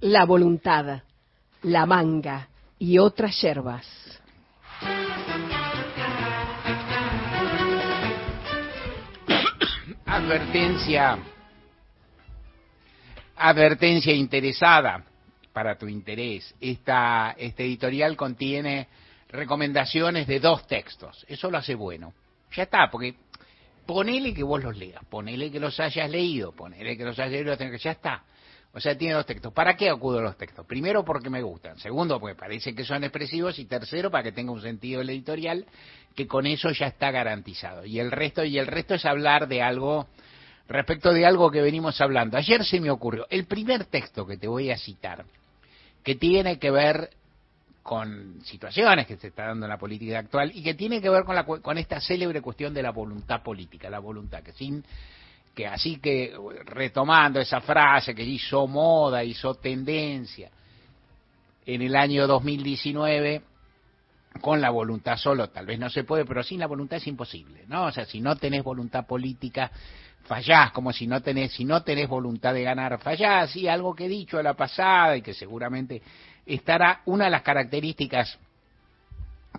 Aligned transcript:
la 0.00 0.24
voluntad, 0.24 1.02
la 1.62 1.86
manga 1.86 2.48
y 2.78 2.98
otras 2.98 3.40
yerbas. 3.40 3.86
Advertencia. 10.06 11.18
Advertencia 13.36 14.12
interesada 14.12 15.04
para 15.52 15.76
tu 15.76 15.88
interés. 15.88 16.54
Esta, 16.60 17.34
este 17.36 17.64
editorial 17.64 18.16
contiene 18.16 18.88
recomendaciones 19.30 20.26
de 20.26 20.40
dos 20.40 20.66
textos. 20.66 21.24
Eso 21.28 21.50
lo 21.50 21.58
hace 21.58 21.74
bueno. 21.74 22.14
Ya 22.54 22.64
está, 22.64 22.88
porque 22.90 23.14
ponele 23.84 24.32
que 24.32 24.42
vos 24.42 24.62
los 24.62 24.76
leas, 24.76 25.04
ponele 25.04 25.50
que 25.50 25.60
los 25.60 25.78
hayas 25.80 26.10
leído, 26.10 26.52
ponele 26.52 26.96
que 26.96 27.04
los 27.04 27.18
hayas 27.18 27.32
leído, 27.32 27.76
ya 27.76 27.90
está. 27.90 28.24
O 28.72 28.80
sea, 28.80 28.96
tiene 28.96 29.14
dos 29.14 29.26
textos. 29.26 29.52
¿Para 29.52 29.76
qué 29.76 29.88
acudo 29.88 30.18
a 30.18 30.22
los 30.22 30.36
textos? 30.36 30.66
Primero, 30.66 31.04
porque 31.04 31.30
me 31.30 31.42
gustan. 31.42 31.78
Segundo, 31.78 32.20
porque 32.20 32.36
parece 32.36 32.74
que 32.74 32.84
son 32.84 33.02
expresivos. 33.02 33.58
Y 33.58 33.64
tercero, 33.64 34.10
para 34.10 34.24
que 34.24 34.32
tenga 34.32 34.52
un 34.52 34.60
sentido 34.60 35.00
el 35.00 35.10
editorial, 35.10 35.64
que 36.14 36.26
con 36.26 36.46
eso 36.46 36.70
ya 36.70 36.86
está 36.86 37.10
garantizado. 37.10 37.84
Y 37.84 37.98
el 37.98 38.10
resto, 38.10 38.44
y 38.44 38.58
el 38.58 38.66
resto 38.66 38.94
es 38.94 39.04
hablar 39.04 39.48
de 39.48 39.62
algo, 39.62 40.06
respecto 40.68 41.12
de 41.12 41.24
algo 41.24 41.50
que 41.50 41.62
venimos 41.62 42.00
hablando. 42.00 42.36
Ayer 42.36 42.64
se 42.64 42.80
me 42.80 42.90
ocurrió, 42.90 43.26
el 43.30 43.46
primer 43.46 43.86
texto 43.86 44.26
que 44.26 44.36
te 44.36 44.46
voy 44.46 44.70
a 44.70 44.76
citar, 44.76 45.24
que 46.04 46.14
tiene 46.14 46.58
que 46.58 46.70
ver 46.70 47.10
con 47.82 48.42
situaciones 48.44 49.06
que 49.06 49.16
se 49.16 49.28
está 49.28 49.46
dando 49.46 49.64
en 49.64 49.70
la 49.70 49.78
política 49.78 50.18
actual 50.18 50.52
y 50.54 50.62
que 50.62 50.74
tiene 50.74 51.00
que 51.00 51.08
ver 51.08 51.24
con, 51.24 51.34
la, 51.34 51.44
con 51.44 51.78
esta 51.78 52.00
célebre 52.00 52.42
cuestión 52.42 52.74
de 52.74 52.82
la 52.82 52.90
voluntad 52.90 53.42
política, 53.42 53.88
la 53.88 53.98
voluntad 53.98 54.42
que 54.42 54.52
sin 54.52 54.84
así 55.66 55.98
que 55.98 56.34
retomando 56.64 57.40
esa 57.40 57.60
frase 57.60 58.14
que 58.14 58.22
hizo 58.22 58.66
moda, 58.66 59.24
hizo 59.24 59.54
tendencia 59.54 60.50
en 61.66 61.82
el 61.82 61.96
año 61.96 62.26
2019 62.26 63.42
con 64.40 64.60
la 64.60 64.70
voluntad 64.70 65.16
solo 65.16 65.48
tal 65.48 65.66
vez 65.66 65.78
no 65.78 65.90
se 65.90 66.04
puede, 66.04 66.24
pero 66.24 66.42
sin 66.42 66.60
la 66.60 66.66
voluntad 66.66 66.98
es 66.98 67.06
imposible, 67.06 67.64
¿no? 67.66 67.86
O 67.86 67.92
sea, 67.92 68.04
si 68.04 68.20
no 68.20 68.36
tenés 68.36 68.62
voluntad 68.62 69.06
política 69.06 69.70
fallás, 70.24 70.72
como 70.72 70.92
si 70.92 71.06
no 71.06 71.22
tenés 71.22 71.52
si 71.52 71.64
no 71.64 71.82
tenés 71.82 72.08
voluntad 72.08 72.52
de 72.54 72.62
ganar, 72.62 72.98
fallás, 73.00 73.56
y 73.56 73.66
algo 73.66 73.94
que 73.94 74.04
he 74.04 74.08
dicho 74.08 74.38
a 74.38 74.42
la 74.42 74.54
pasada 74.54 75.16
y 75.16 75.22
que 75.22 75.34
seguramente 75.34 76.02
estará 76.46 77.02
una 77.06 77.24
de 77.24 77.30
las 77.30 77.42
características 77.42 78.38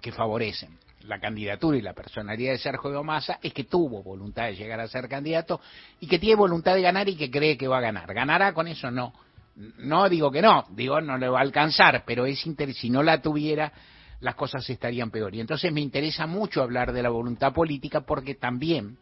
que 0.01 0.11
favorecen 0.11 0.77
la 1.03 1.19
candidatura 1.19 1.77
y 1.77 1.81
la 1.81 1.93
personalidad 1.93 2.51
de 2.51 2.57
Sergio 2.57 3.03
Massa 3.03 3.39
es 3.41 3.53
que 3.53 3.63
tuvo 3.63 4.03
voluntad 4.03 4.45
de 4.45 4.55
llegar 4.55 4.79
a 4.79 4.87
ser 4.87 5.07
candidato 5.07 5.61
y 5.99 6.07
que 6.07 6.19
tiene 6.19 6.35
voluntad 6.35 6.75
de 6.75 6.81
ganar 6.81 7.07
y 7.07 7.15
que 7.15 7.31
cree 7.31 7.57
que 7.57 7.67
va 7.67 7.77
a 7.77 7.81
ganar. 7.81 8.13
¿Ganará 8.13 8.53
con 8.53 8.67
eso? 8.67 8.91
No. 8.91 9.13
No 9.55 10.07
digo 10.07 10.31
que 10.31 10.41
no, 10.41 10.65
digo 10.69 11.01
no 11.01 11.17
le 11.17 11.27
va 11.27 11.39
a 11.39 11.41
alcanzar, 11.41 12.03
pero 12.05 12.25
es 12.25 12.39
si 12.39 12.89
no 12.89 13.03
la 13.03 13.21
tuviera 13.21 13.73
las 14.21 14.35
cosas 14.35 14.69
estarían 14.69 15.11
peor. 15.11 15.33
Y 15.35 15.41
entonces 15.41 15.71
me 15.71 15.81
interesa 15.81 16.27
mucho 16.27 16.61
hablar 16.61 16.91
de 16.91 17.03
la 17.03 17.09
voluntad 17.09 17.53
política 17.53 18.01
porque 18.01 18.35
también 18.35 18.97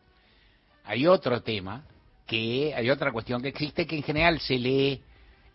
hay 0.84 1.08
otro 1.08 1.42
tema 1.42 1.84
que 2.26 2.73
hay 2.76 2.89
otra 2.89 3.11
cuestión 3.11 3.42
que 3.42 3.50
existe 3.50 3.88
que 3.88 3.98
en 3.98 4.04
general 4.04 4.39
se 4.39 4.58
lee 4.58 5.02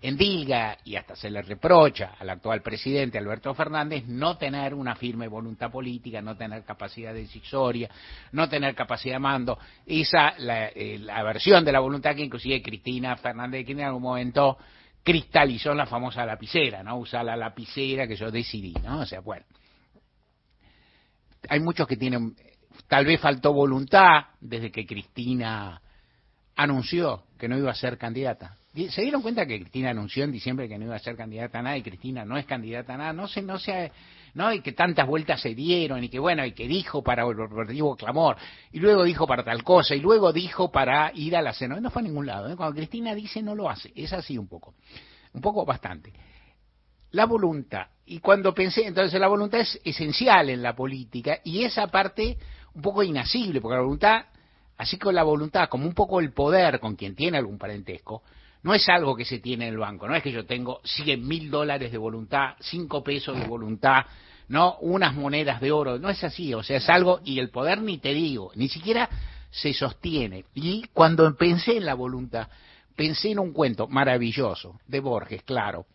endilga 0.03 0.79
y 0.85 0.97
hasta 0.97 1.15
se 1.15 1.31
le 1.31 1.41
reprocha 1.43 2.15
al 2.19 2.29
actual 2.29 2.61
presidente 2.61 3.19
Alberto 3.19 3.55
Fernández 3.55 4.05
no 4.07 4.37
tener 4.37 4.75
una 4.75 4.97
firme 4.97 5.29
voluntad 5.29 5.71
política, 5.71 6.21
no 6.21 6.37
tener 6.37 6.65
capacidad 6.65 7.15
decisoria, 7.15 7.89
no 8.33 8.49
tener 8.49 8.75
capacidad 8.75 9.15
de 9.15 9.21
mando. 9.21 9.59
Esa, 9.87 10.35
la, 10.39 10.69
eh, 10.69 10.99
la 10.99 11.23
versión 11.23 11.65
de 11.65 11.73
la 11.73 11.81
voluntad 11.81 12.17
que 12.17 12.25
inclusive 12.25 12.61
Cristina 12.61 13.17
Fernández 13.17 13.65
que 13.65 13.73
en 13.73 13.83
algún 13.83 14.03
momento 14.03 14.59
cristalizó 15.03 15.75
la 15.75 15.87
famosa 15.87 16.25
lapicera, 16.27 16.83
¿no? 16.83 16.99
Usa 16.99 17.23
la 17.23 17.37
lapicera 17.37 18.07
que 18.07 18.17
yo 18.17 18.31
decidí, 18.31 18.75
¿no? 18.85 19.01
O 19.01 19.07
sea, 19.07 19.21
bueno. 19.21 19.45
Hay 21.49 21.61
muchos 21.61 21.89
que 21.89 21.97
tienen, 21.97 22.37
tal 22.87 23.05
vez 23.05 23.21
faltó 23.21 23.53
voluntad 23.53 24.27
desde 24.41 24.71
que 24.71 24.87
Cristina 24.87 25.81
anunció 26.57 27.25
que 27.39 27.49
no 27.49 27.57
iba 27.57 27.71
a 27.71 27.75
ser 27.75 27.99
candidata 27.99 28.57
¿Se 28.75 29.03
dieron 29.03 29.21
cuenta 29.21 29.45
que 29.45 29.61
Cristina 29.61 29.91
anunció 29.91 30.25
en 30.25 30.33
diciembre 30.33 30.67
que 30.67 30.79
no 30.79 30.87
iba 30.87 30.97
a 30.97 30.99
ser 30.99 31.15
candidata 31.15 31.59
a 31.59 31.63
nada 31.63 31.77
y 31.77 31.83
Cristina 31.83 32.25
no 32.25 32.39
es 32.39 32.47
candidata 32.47 32.95
a 32.95 32.97
nada? 32.97 33.13
No 33.13 33.29
sé, 33.29 33.43
no 33.43 33.59
sé, 33.59 33.93
no, 34.33 34.51
y 34.51 34.63
que 34.63 34.73
tantas 34.73 35.07
vueltas 35.07 35.43
se 35.43 35.55
dieron 35.55 36.03
y 36.03 36.09
que 36.09 36.19
bueno, 36.19 36.43
y 36.47 36.53
que 36.53 36.67
dijo 36.67 37.03
para 37.03 37.27
operativo 37.27 37.95
clamor, 37.97 38.39
y 38.73 38.81
luego 38.81 39.05
dijo 39.05 39.27
para 39.27 39.45
tal 39.45 39.63
cosa, 39.63 39.95
y 39.95 40.01
luego 40.01 40.33
dijo 40.33 40.73
para 40.73 41.13
ir 41.15 41.37
a 41.37 41.43
la 41.43 41.53
cena. 41.53 41.79
No 41.81 41.91
fue 41.91 42.01
a 42.01 42.05
ningún 42.05 42.25
lado, 42.25 42.51
¿eh? 42.51 42.57
cuando 42.57 42.75
Cristina 42.75 43.15
dice 43.15 43.43
no 43.43 43.55
lo 43.55 43.69
hace, 43.69 43.93
es 43.95 44.11
así 44.15 44.39
un 44.39 44.49
poco, 44.49 44.75
un 45.35 45.43
poco 45.43 45.67
bastante. 45.67 46.11
La 47.11 47.27
voluntad, 47.27 47.89
y 48.07 48.21
cuando 48.21 48.55
pensé, 48.55 48.87
entonces 48.87 49.21
la 49.21 49.29
voluntad 49.29 49.61
es 49.61 49.79
esencial 49.85 50.49
en 50.49 50.63
la 50.63 50.75
política, 50.75 51.41
y 51.45 51.63
esa 51.65 51.89
parte 51.89 52.39
un 52.73 52.81
poco 52.81 53.03
inasible, 53.03 53.61
porque 53.61 53.77
la 53.77 53.83
voluntad, 53.83 54.25
así 54.83 54.99
como 54.99 55.13
la 55.13 55.23
voluntad, 55.23 55.69
como 55.69 55.87
un 55.87 55.95
poco 55.95 56.19
el 56.19 56.33
poder 56.33 56.81
con 56.81 56.97
quien 56.97 57.15
tiene 57.15 57.39
algún 57.39 57.57
parentesco, 57.57 58.25
no 58.65 58.75
es 58.75 58.89
algo 58.89 59.15
que 59.15 59.25
se 59.25 59.39
tiene 59.39 59.69
en 59.69 59.75
el 59.75 59.79
banco, 59.79 60.09
no 60.09 60.15
es 60.17 60.25
que 60.25 60.33
yo 60.33 60.45
tengo 60.45 60.81
100 60.83 61.27
mil 61.27 61.51
dólares 61.51 61.93
de 61.93 61.99
voluntad, 61.99 62.55
5 62.61 63.05
pesos 63.05 63.39
de 63.39 63.47
voluntad, 63.47 64.05
no 64.49 64.79
unas 64.81 65.15
monedas 65.15 65.61
de 65.61 65.71
oro, 65.71 66.01
no 66.01 66.11
es 66.11 66.23
así, 66.25 66.53
o 66.53 66.65
sea, 66.65 66.79
es 66.79 66.89
algo, 66.89 67.21
y 67.25 67.39
el 67.39 67.51
poder 67.51 67.81
ni 67.81 67.99
te 67.99 68.13
digo, 68.13 68.51
ni 68.57 68.69
siquiera 68.69 69.09
se 69.51 69.73
sostiene. 69.73 70.47
Y 70.55 70.89
cuando 70.93 71.33
pensé 71.37 71.77
en 71.77 71.87
la 71.87 71.95
voluntad, 71.95 72.49
pensé 72.97 73.31
en 73.31 73.39
un 73.39 73.53
cuento 73.53 73.87
maravilloso 73.87 74.81
de 74.89 74.99
Borges, 74.99 75.45
claro, 75.45 75.87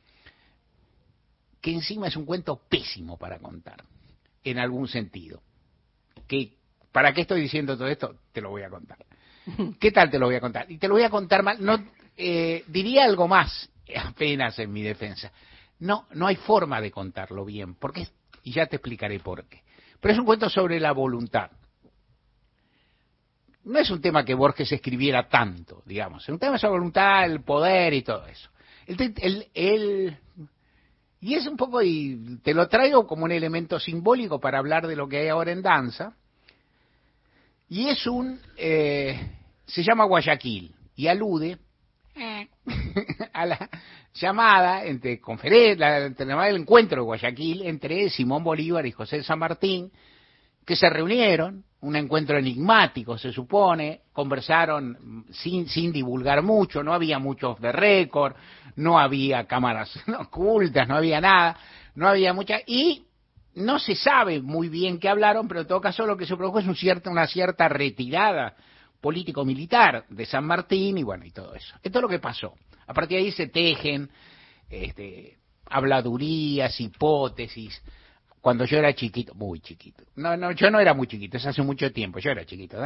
que 1.59 1.73
encima 1.73 2.07
es 2.07 2.15
un 2.15 2.25
cuento 2.25 2.61
pésimo 2.69 3.17
para 3.17 3.37
contar, 3.39 3.83
en 4.45 4.59
algún 4.59 4.87
sentido. 4.87 5.41
Que, 6.25 6.53
¿Para 6.97 7.13
qué 7.13 7.21
estoy 7.21 7.41
diciendo 7.41 7.77
todo 7.77 7.87
esto? 7.89 8.15
Te 8.31 8.41
lo 8.41 8.49
voy 8.49 8.63
a 8.63 8.71
contar. 8.71 8.97
¿Qué 9.79 9.91
tal 9.91 10.09
te 10.09 10.17
lo 10.17 10.25
voy 10.25 10.33
a 10.33 10.39
contar? 10.39 10.65
Y 10.71 10.79
te 10.79 10.87
lo 10.87 10.95
voy 10.95 11.03
a 11.03 11.11
contar 11.11 11.43
mal, 11.43 11.63
no, 11.63 11.77
eh, 12.17 12.63
diría 12.65 13.03
algo 13.03 13.27
más, 13.27 13.69
apenas 14.03 14.57
en 14.57 14.73
mi 14.73 14.81
defensa. 14.81 15.31
No, 15.77 16.07
no 16.15 16.25
hay 16.25 16.37
forma 16.37 16.81
de 16.81 16.89
contarlo 16.89 17.45
bien, 17.45 17.75
porque 17.75 18.07
y 18.41 18.51
ya 18.51 18.65
te 18.65 18.77
explicaré 18.77 19.19
por 19.19 19.45
qué. 19.45 19.61
Pero 19.99 20.11
es 20.11 20.19
un 20.19 20.25
cuento 20.25 20.49
sobre 20.49 20.79
la 20.79 20.91
voluntad. 20.91 21.51
No 23.65 23.77
es 23.77 23.91
un 23.91 24.01
tema 24.01 24.25
que 24.25 24.33
Borges 24.33 24.71
escribiera 24.71 25.29
tanto, 25.29 25.83
digamos. 25.85 26.23
Es 26.23 26.29
un 26.29 26.39
tema 26.39 26.57
sobre 26.57 26.79
voluntad, 26.79 27.25
el 27.25 27.43
poder 27.43 27.93
y 27.93 28.01
todo 28.01 28.25
eso. 28.25 28.49
y 31.21 31.35
es 31.35 31.45
un 31.45 31.57
poco, 31.57 31.79
y 31.83 32.39
te 32.41 32.55
lo 32.55 32.67
traigo 32.67 33.05
como 33.05 33.25
un 33.25 33.31
elemento 33.31 33.79
simbólico 33.79 34.39
para 34.39 34.57
hablar 34.57 34.87
de 34.87 34.95
lo 34.95 35.07
que 35.07 35.19
hay 35.19 35.27
ahora 35.27 35.51
en 35.51 35.61
danza. 35.61 36.15
Y 37.69 37.89
es 37.89 38.07
un, 38.07 38.39
eh, 38.55 39.19
se 39.65 39.83
llama 39.83 40.05
Guayaquil 40.05 40.73
y 40.95 41.07
alude 41.07 41.57
a 43.33 43.45
la 43.45 43.69
llamada 44.13 44.85
entre 44.85 45.19
conferencia, 45.19 45.97
el 45.97 46.55
encuentro 46.55 47.01
de 47.01 47.05
Guayaquil 47.05 47.63
entre 47.63 48.09
Simón 48.09 48.43
Bolívar 48.43 48.85
y 48.85 48.91
José 48.91 49.21
San 49.21 49.39
Martín, 49.39 49.91
que 50.65 50.75
se 50.75 50.89
reunieron, 50.89 51.63
un 51.81 51.95
encuentro 51.95 52.37
enigmático 52.37 53.17
se 53.17 53.31
supone, 53.31 54.01
conversaron 54.11 55.25
sin, 55.31 55.67
sin 55.67 55.91
divulgar 55.91 56.41
mucho, 56.41 56.81
no 56.83 56.93
había 56.93 57.19
muchos 57.19 57.59
de 57.61 57.71
récord, 57.71 58.33
no 58.77 58.97
había 58.97 59.45
cámaras 59.45 59.91
ocultas, 60.19 60.87
no 60.87 60.95
había 60.95 61.21
nada, 61.21 61.57
no 61.95 62.07
había 62.07 62.33
mucha, 62.33 62.59
y 62.65 63.06
no 63.57 63.79
se 63.79 63.95
sabe 63.95 64.39
muy 64.41 64.69
bien 64.69 64.99
qué 64.99 65.09
hablaron, 65.09 65.47
pero 65.47 65.61
en 65.61 65.67
todo 65.67 65.81
caso 65.81 66.05
lo 66.05 66.15
que 66.15 66.27
se 66.27 66.35
produjo 66.35 66.59
es 66.59 66.67
un 66.67 66.75
cierto, 66.75 67.09
una 67.09 67.27
cierta 67.27 67.67
retirada 67.67 68.55
político-militar 69.01 70.05
de 70.09 70.25
San 70.25 70.45
Martín 70.45 70.97
y 70.97 71.03
bueno, 71.03 71.25
y 71.25 71.31
todo 71.31 71.55
eso. 71.55 71.75
Esto 71.81 71.99
es 71.99 72.01
lo 72.01 72.07
que 72.07 72.19
pasó. 72.19 72.53
A 72.85 72.93
partir 72.93 73.17
de 73.17 73.25
ahí 73.25 73.31
se 73.31 73.47
tejen 73.47 74.09
este, 74.69 75.37
habladurías, 75.65 76.79
hipótesis. 76.79 77.81
Cuando 78.41 78.63
yo 78.65 78.77
era 78.77 78.93
chiquito, 78.93 79.33
muy 79.33 79.59
chiquito, 79.59 80.03
no, 80.15 80.37
no, 80.37 80.51
yo 80.51 80.69
no 80.69 80.79
era 80.79 80.93
muy 80.93 81.07
chiquito, 81.07 81.37
es 81.37 81.45
hace 81.45 81.63
mucho 81.63 81.91
tiempo, 81.91 82.19
yo 82.19 82.29
era 82.31 82.45
chiquito, 82.45 82.77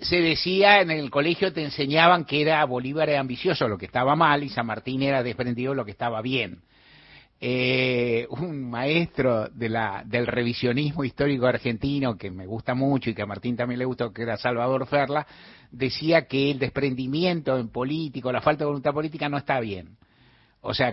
se 0.00 0.20
decía 0.20 0.80
en 0.80 0.90
el 0.90 1.10
colegio 1.10 1.52
te 1.52 1.64
enseñaban 1.64 2.24
que 2.24 2.40
era 2.40 2.64
Bolívar 2.64 3.08
era 3.10 3.20
ambicioso, 3.20 3.66
lo 3.66 3.76
que 3.76 3.86
estaba 3.86 4.14
mal, 4.14 4.44
y 4.44 4.48
San 4.48 4.66
Martín 4.66 5.02
era 5.02 5.22
desprendido, 5.22 5.74
lo 5.74 5.84
que 5.84 5.90
estaba 5.90 6.22
bien 6.22 6.62
eh, 7.38 8.26
un 8.30 8.70
maestro 8.70 9.48
de 9.48 9.68
la, 9.68 10.02
del 10.06 10.26
revisionismo 10.26 11.04
histórico 11.04 11.46
argentino 11.46 12.16
que 12.16 12.30
me 12.30 12.46
gusta 12.46 12.74
mucho 12.74 13.10
y 13.10 13.14
que 13.14 13.22
a 13.22 13.26
Martín 13.26 13.56
también 13.56 13.78
le 13.78 13.84
gustó, 13.84 14.12
que 14.12 14.22
era 14.22 14.38
Salvador 14.38 14.86
Ferla, 14.86 15.26
decía 15.70 16.26
que 16.26 16.50
el 16.50 16.58
desprendimiento 16.58 17.58
en 17.58 17.68
político, 17.68 18.32
la 18.32 18.40
falta 18.40 18.60
de 18.60 18.68
voluntad 18.68 18.94
política 18.94 19.28
no 19.28 19.36
está 19.36 19.60
bien. 19.60 19.96
O 20.62 20.74
sea, 20.74 20.92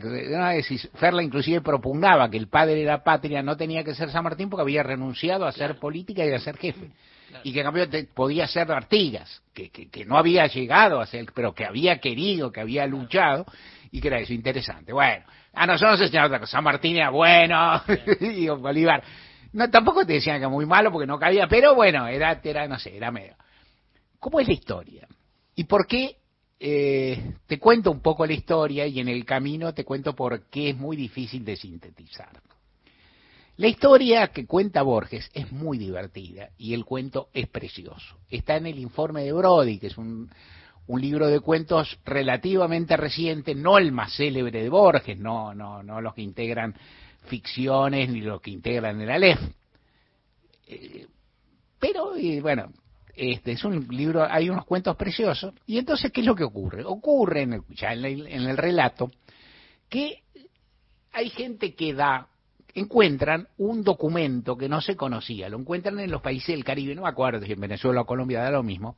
Ferla 0.95 1.23
inclusive 1.23 1.61
propugnaba 1.61 2.29
que 2.29 2.37
el 2.37 2.47
padre 2.47 2.75
de 2.75 2.85
la 2.85 3.03
patria 3.03 3.41
no 3.41 3.57
tenía 3.57 3.83
que 3.83 3.95
ser 3.95 4.11
San 4.11 4.23
Martín 4.23 4.49
porque 4.49 4.61
había 4.61 4.83
renunciado 4.83 5.47
a 5.47 5.51
ser 5.51 5.79
política 5.79 6.23
y 6.25 6.31
a 6.31 6.39
ser 6.39 6.57
jefe. 6.57 6.91
Y 7.43 7.51
que 7.51 7.61
en 7.61 7.65
cambio 7.65 7.87
podía 8.13 8.45
ser 8.45 8.71
Artigas, 8.71 9.41
que, 9.53 9.69
que, 9.71 9.89
que 9.89 10.05
no 10.05 10.17
había 10.17 10.45
llegado 10.45 11.01
a 11.01 11.07
ser, 11.07 11.25
pero 11.33 11.55
que 11.55 11.65
había 11.65 11.97
querido, 11.99 12.51
que 12.51 12.61
había 12.61 12.85
luchado 12.85 13.47
¿Y 13.93 14.01
qué 14.01 14.07
era 14.07 14.19
eso? 14.19 14.33
Interesante. 14.33 14.91
Bueno, 14.91 15.23
a 15.53 15.67
nosotros 15.67 15.91
nos 15.91 16.01
enseñaron 16.01 16.31
otra 16.31 16.39
cosa. 16.39 16.53
San 16.53 16.63
Martín 16.63 16.95
era 16.95 17.11
bueno, 17.11 17.79
y 18.21 18.47
Bolívar. 18.47 19.03
No, 19.51 19.69
tampoco 19.69 20.03
te 20.03 20.13
decían 20.13 20.37
que 20.37 20.39
era 20.39 20.49
muy 20.49 20.65
malo 20.65 20.91
porque 20.91 21.05
no 21.05 21.19
cabía, 21.19 21.47
pero 21.47 21.75
bueno, 21.75 22.07
era, 22.07 22.41
era 22.43 22.67
no 22.67 22.79
sé, 22.79 22.97
era 22.97 23.11
medio. 23.11 23.35
¿Cómo 24.17 24.39
es 24.39 24.47
la 24.47 24.53
historia? 24.53 25.07
¿Y 25.53 25.65
por 25.65 25.85
qué 25.85 26.17
eh, 26.59 27.35
te 27.45 27.59
cuento 27.59 27.91
un 27.91 28.01
poco 28.01 28.25
la 28.25 28.33
historia 28.33 28.87
y 28.87 28.99
en 28.99 29.09
el 29.09 29.25
camino 29.25 29.75
te 29.75 29.85
cuento 29.85 30.15
por 30.15 30.49
qué 30.49 30.71
es 30.71 30.75
muy 30.75 30.97
difícil 30.97 31.45
de 31.45 31.55
sintetizar? 31.55 32.41
La 33.57 33.67
historia 33.67 34.29
que 34.29 34.47
cuenta 34.47 34.81
Borges 34.81 35.29
es 35.35 35.51
muy 35.51 35.77
divertida 35.77 36.49
y 36.57 36.73
el 36.73 36.83
cuento 36.83 37.27
es 37.31 37.47
precioso. 37.47 38.17
Está 38.27 38.55
en 38.55 38.65
el 38.65 38.79
informe 38.79 39.23
de 39.23 39.33
Brody, 39.33 39.77
que 39.77 39.87
es 39.87 39.97
un, 39.99 40.31
un 40.87 41.01
libro 41.01 41.27
de 41.27 41.39
cuentos 41.39 41.99
relativamente 42.05 42.97
reciente, 42.97 43.55
no 43.55 43.77
el 43.77 43.91
más 43.91 44.15
célebre 44.15 44.61
de 44.61 44.69
Borges, 44.69 45.17
no, 45.17 45.53
no, 45.53 45.81
no 45.81 46.01
los 46.01 46.13
que 46.13 46.21
integran 46.21 46.75
ficciones 47.25 48.09
ni 48.09 48.21
los 48.21 48.41
que 48.41 48.51
integran 48.51 48.99
el 48.99 49.09
Aleph. 49.09 49.39
Eh, 50.67 51.07
pero, 51.79 52.13
bueno, 52.41 52.71
este 53.15 53.53
es 53.53 53.63
un 53.63 53.87
libro, 53.89 54.25
hay 54.29 54.49
unos 54.49 54.65
cuentos 54.65 54.95
preciosos. 54.95 55.53
Y 55.65 55.77
entonces, 55.77 56.11
¿qué 56.11 56.21
es 56.21 56.27
lo 56.27 56.35
que 56.35 56.43
ocurre? 56.43 56.83
Ocurre, 56.85 57.43
en 57.43 57.53
el, 57.53 57.61
ya 57.69 57.93
en 57.93 58.05
en 58.05 58.43
el 58.43 58.57
relato, 58.57 59.11
que 59.89 60.23
hay 61.11 61.29
gente 61.29 61.75
que 61.75 61.93
da 61.93 62.27
encuentran 62.75 63.47
un 63.57 63.83
documento 63.83 64.57
que 64.57 64.67
no 64.67 64.81
se 64.81 64.95
conocía, 64.95 65.49
lo 65.49 65.59
encuentran 65.59 65.99
en 65.99 66.09
los 66.09 66.21
países 66.21 66.47
del 66.47 66.63
Caribe, 66.63 66.95
no 66.95 67.03
me 67.03 67.09
acuerdo 67.09 67.45
si 67.45 67.51
en 67.51 67.59
Venezuela 67.59 68.01
o 68.01 68.05
Colombia 68.05 68.41
da 68.41 68.49
lo 68.49 68.63
mismo, 68.63 68.97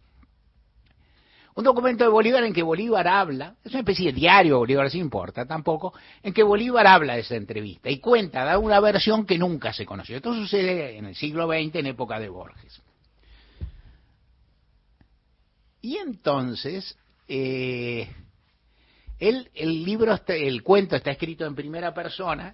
un 1.55 1.63
documento 1.63 2.03
de 2.03 2.09
Bolívar 2.09 2.43
en 2.43 2.53
que 2.53 2.61
Bolívar 2.61 3.07
habla, 3.07 3.55
es 3.63 3.71
una 3.71 3.79
especie 3.79 4.11
de 4.11 4.19
diario, 4.19 4.57
Bolívar 4.57 4.91
sí 4.91 4.99
importa 4.99 5.45
tampoco, 5.45 5.93
en 6.21 6.33
que 6.33 6.43
Bolívar 6.43 6.85
habla 6.85 7.15
de 7.15 7.21
esa 7.21 7.35
entrevista 7.35 7.89
y 7.89 7.99
cuenta, 7.99 8.43
da 8.43 8.59
una 8.59 8.79
versión 8.81 9.25
que 9.25 9.37
nunca 9.37 9.71
se 9.71 9.85
conoció. 9.85 10.17
Esto 10.17 10.33
sucede 10.33 10.97
en 10.97 11.05
el 11.05 11.15
siglo 11.15 11.47
XX, 11.47 11.75
en 11.75 11.87
época 11.87 12.19
de 12.19 12.27
Borges. 12.27 12.81
Y 15.81 15.97
entonces, 15.97 16.97
eh, 17.29 18.09
el 19.17 19.49
libro, 19.85 20.19
el 20.27 20.61
cuento 20.61 20.97
está 20.97 21.11
escrito 21.11 21.45
en 21.45 21.55
primera 21.55 21.93
persona, 21.93 22.53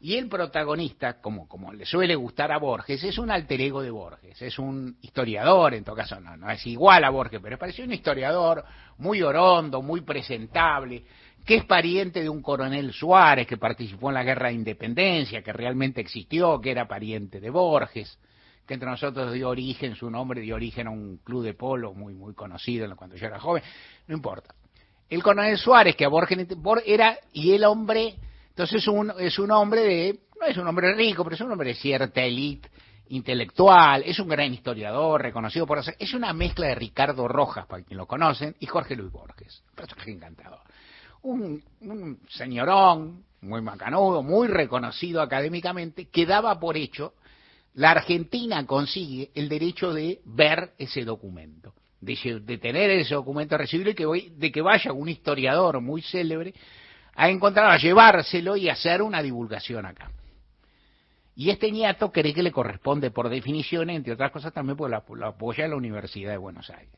y 0.00 0.14
el 0.14 0.28
protagonista, 0.28 1.20
como, 1.20 1.48
como 1.48 1.72
le 1.72 1.84
suele 1.84 2.14
gustar 2.14 2.52
a 2.52 2.58
Borges, 2.58 3.02
es 3.02 3.18
un 3.18 3.30
alter 3.30 3.60
ego 3.60 3.82
de 3.82 3.90
Borges, 3.90 4.40
es 4.40 4.58
un 4.58 4.96
historiador, 5.00 5.74
en 5.74 5.82
todo 5.82 5.96
caso 5.96 6.20
no, 6.20 6.36
no 6.36 6.48
es 6.50 6.64
igual 6.66 7.02
a 7.02 7.10
Borges, 7.10 7.40
pero 7.42 7.58
pareció 7.58 7.84
un 7.84 7.92
historiador 7.92 8.64
muy 8.98 9.22
orondo, 9.22 9.82
muy 9.82 10.02
presentable, 10.02 11.02
que 11.44 11.56
es 11.56 11.64
pariente 11.64 12.22
de 12.22 12.28
un 12.28 12.42
coronel 12.42 12.92
Suárez 12.92 13.46
que 13.46 13.56
participó 13.56 14.10
en 14.10 14.14
la 14.14 14.22
guerra 14.22 14.48
de 14.48 14.54
independencia, 14.54 15.42
que 15.42 15.52
realmente 15.52 16.00
existió, 16.00 16.60
que 16.60 16.70
era 16.70 16.86
pariente 16.86 17.40
de 17.40 17.50
Borges, 17.50 18.18
que 18.66 18.74
entre 18.74 18.88
nosotros 18.88 19.32
dio 19.32 19.48
origen, 19.48 19.96
su 19.96 20.10
nombre 20.10 20.42
dio 20.42 20.54
origen 20.54 20.86
a 20.86 20.90
un 20.90 21.16
club 21.24 21.42
de 21.42 21.54
polo 21.54 21.92
muy, 21.92 22.14
muy 22.14 22.34
conocido 22.34 22.94
cuando 22.94 23.16
yo 23.16 23.26
era 23.26 23.40
joven, 23.40 23.64
no 24.06 24.14
importa. 24.14 24.54
El 25.08 25.22
coronel 25.22 25.56
Suárez, 25.58 25.96
que 25.96 26.04
a 26.04 26.08
Borges 26.08 26.46
era, 26.84 27.18
y 27.32 27.52
el 27.52 27.64
hombre 27.64 28.14
entonces 28.58 28.82
es 28.82 28.88
un, 28.88 29.12
es 29.20 29.38
un 29.38 29.52
hombre 29.52 29.82
de, 29.82 30.18
no 30.40 30.46
es 30.48 30.56
un 30.56 30.66
hombre 30.66 30.92
rico, 30.92 31.22
pero 31.22 31.36
es 31.36 31.40
un 31.40 31.52
hombre 31.52 31.68
de 31.68 31.74
cierta 31.76 32.24
élite 32.24 32.68
intelectual, 33.10 34.02
es 34.04 34.18
un 34.18 34.28
gran 34.28 34.52
historiador, 34.52 35.22
reconocido 35.22 35.64
por 35.64 35.78
hacer, 35.78 35.94
es 35.96 36.12
una 36.12 36.32
mezcla 36.32 36.66
de 36.66 36.74
Ricardo 36.74 37.28
Rojas, 37.28 37.66
para 37.66 37.84
quien 37.84 37.96
lo 37.96 38.06
conocen, 38.06 38.56
y 38.58 38.66
Jorge 38.66 38.96
Luis 38.96 39.12
Borges, 39.12 39.62
personaje 39.76 40.10
encantador. 40.10 40.58
Un, 41.22 41.62
un 41.82 42.18
señorón, 42.28 43.22
muy 43.42 43.62
macanudo, 43.62 44.24
muy 44.24 44.48
reconocido 44.48 45.22
académicamente, 45.22 46.08
que 46.08 46.26
daba 46.26 46.58
por 46.58 46.76
hecho, 46.76 47.14
la 47.74 47.92
Argentina 47.92 48.66
consigue 48.66 49.30
el 49.36 49.48
derecho 49.48 49.92
de 49.92 50.20
ver 50.24 50.72
ese 50.78 51.04
documento, 51.04 51.74
de, 52.00 52.58
tener 52.58 52.90
ese 52.90 53.14
documento 53.14 53.56
recibido 53.56 53.90
y 53.90 53.94
que, 53.94 54.32
de 54.36 54.50
que 54.50 54.62
vaya 54.62 54.92
un 54.92 55.08
historiador 55.08 55.80
muy 55.80 56.02
célebre 56.02 56.54
a 57.18 57.28
encontrar, 57.28 57.72
a 57.72 57.78
llevárselo 57.78 58.56
y 58.56 58.68
hacer 58.68 59.02
una 59.02 59.20
divulgación 59.20 59.84
acá. 59.84 60.08
Y 61.34 61.50
este 61.50 61.72
nieto 61.72 62.12
cree 62.12 62.32
que 62.32 62.44
le 62.44 62.52
corresponde 62.52 63.10
por 63.10 63.28
definición, 63.28 63.90
entre 63.90 64.12
otras 64.12 64.30
cosas 64.30 64.52
también 64.52 64.76
porque 64.76 64.96
lo, 65.16 65.26
apoya 65.26 65.66
la 65.66 65.74
Universidad 65.74 66.30
de 66.30 66.36
Buenos 66.36 66.70
Aires. 66.70 66.94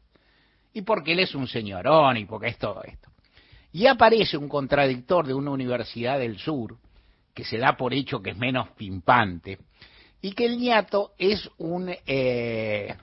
Y 0.74 0.82
porque 0.82 1.12
él 1.12 1.20
es 1.20 1.34
un 1.34 1.48
señorón 1.48 2.18
y 2.18 2.26
porque 2.26 2.48
es 2.48 2.58
todo 2.58 2.82
esto. 2.82 3.08
Y 3.72 3.86
aparece 3.86 4.36
un 4.36 4.50
contradictor 4.50 5.26
de 5.26 5.32
una 5.32 5.52
universidad 5.52 6.18
del 6.18 6.38
sur, 6.38 6.76
que 7.32 7.44
se 7.44 7.56
da 7.56 7.78
por 7.78 7.94
hecho 7.94 8.20
que 8.20 8.30
es 8.30 8.36
menos 8.36 8.68
pimpante, 8.72 9.58
y 10.20 10.32
que 10.32 10.44
el 10.44 10.58
nieto 10.58 11.12
es 11.16 11.48
un, 11.56 11.94
eh, 12.06 12.94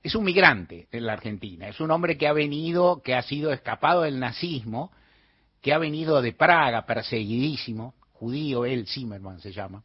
es 0.00 0.14
un 0.14 0.22
migrante 0.22 0.86
en 0.92 1.04
la 1.04 1.14
Argentina, 1.14 1.66
es 1.66 1.80
un 1.80 1.90
hombre 1.90 2.16
que 2.16 2.28
ha 2.28 2.32
venido, 2.32 3.02
que 3.02 3.16
ha 3.16 3.22
sido 3.22 3.52
escapado 3.52 4.02
del 4.02 4.20
nazismo, 4.20 4.92
que 5.62 5.72
ha 5.72 5.78
venido 5.78 6.20
de 6.20 6.32
Praga, 6.32 6.84
perseguidísimo, 6.84 7.94
judío, 8.12 8.66
él, 8.66 8.86
Zimmerman 8.86 9.40
se 9.40 9.52
llama, 9.52 9.84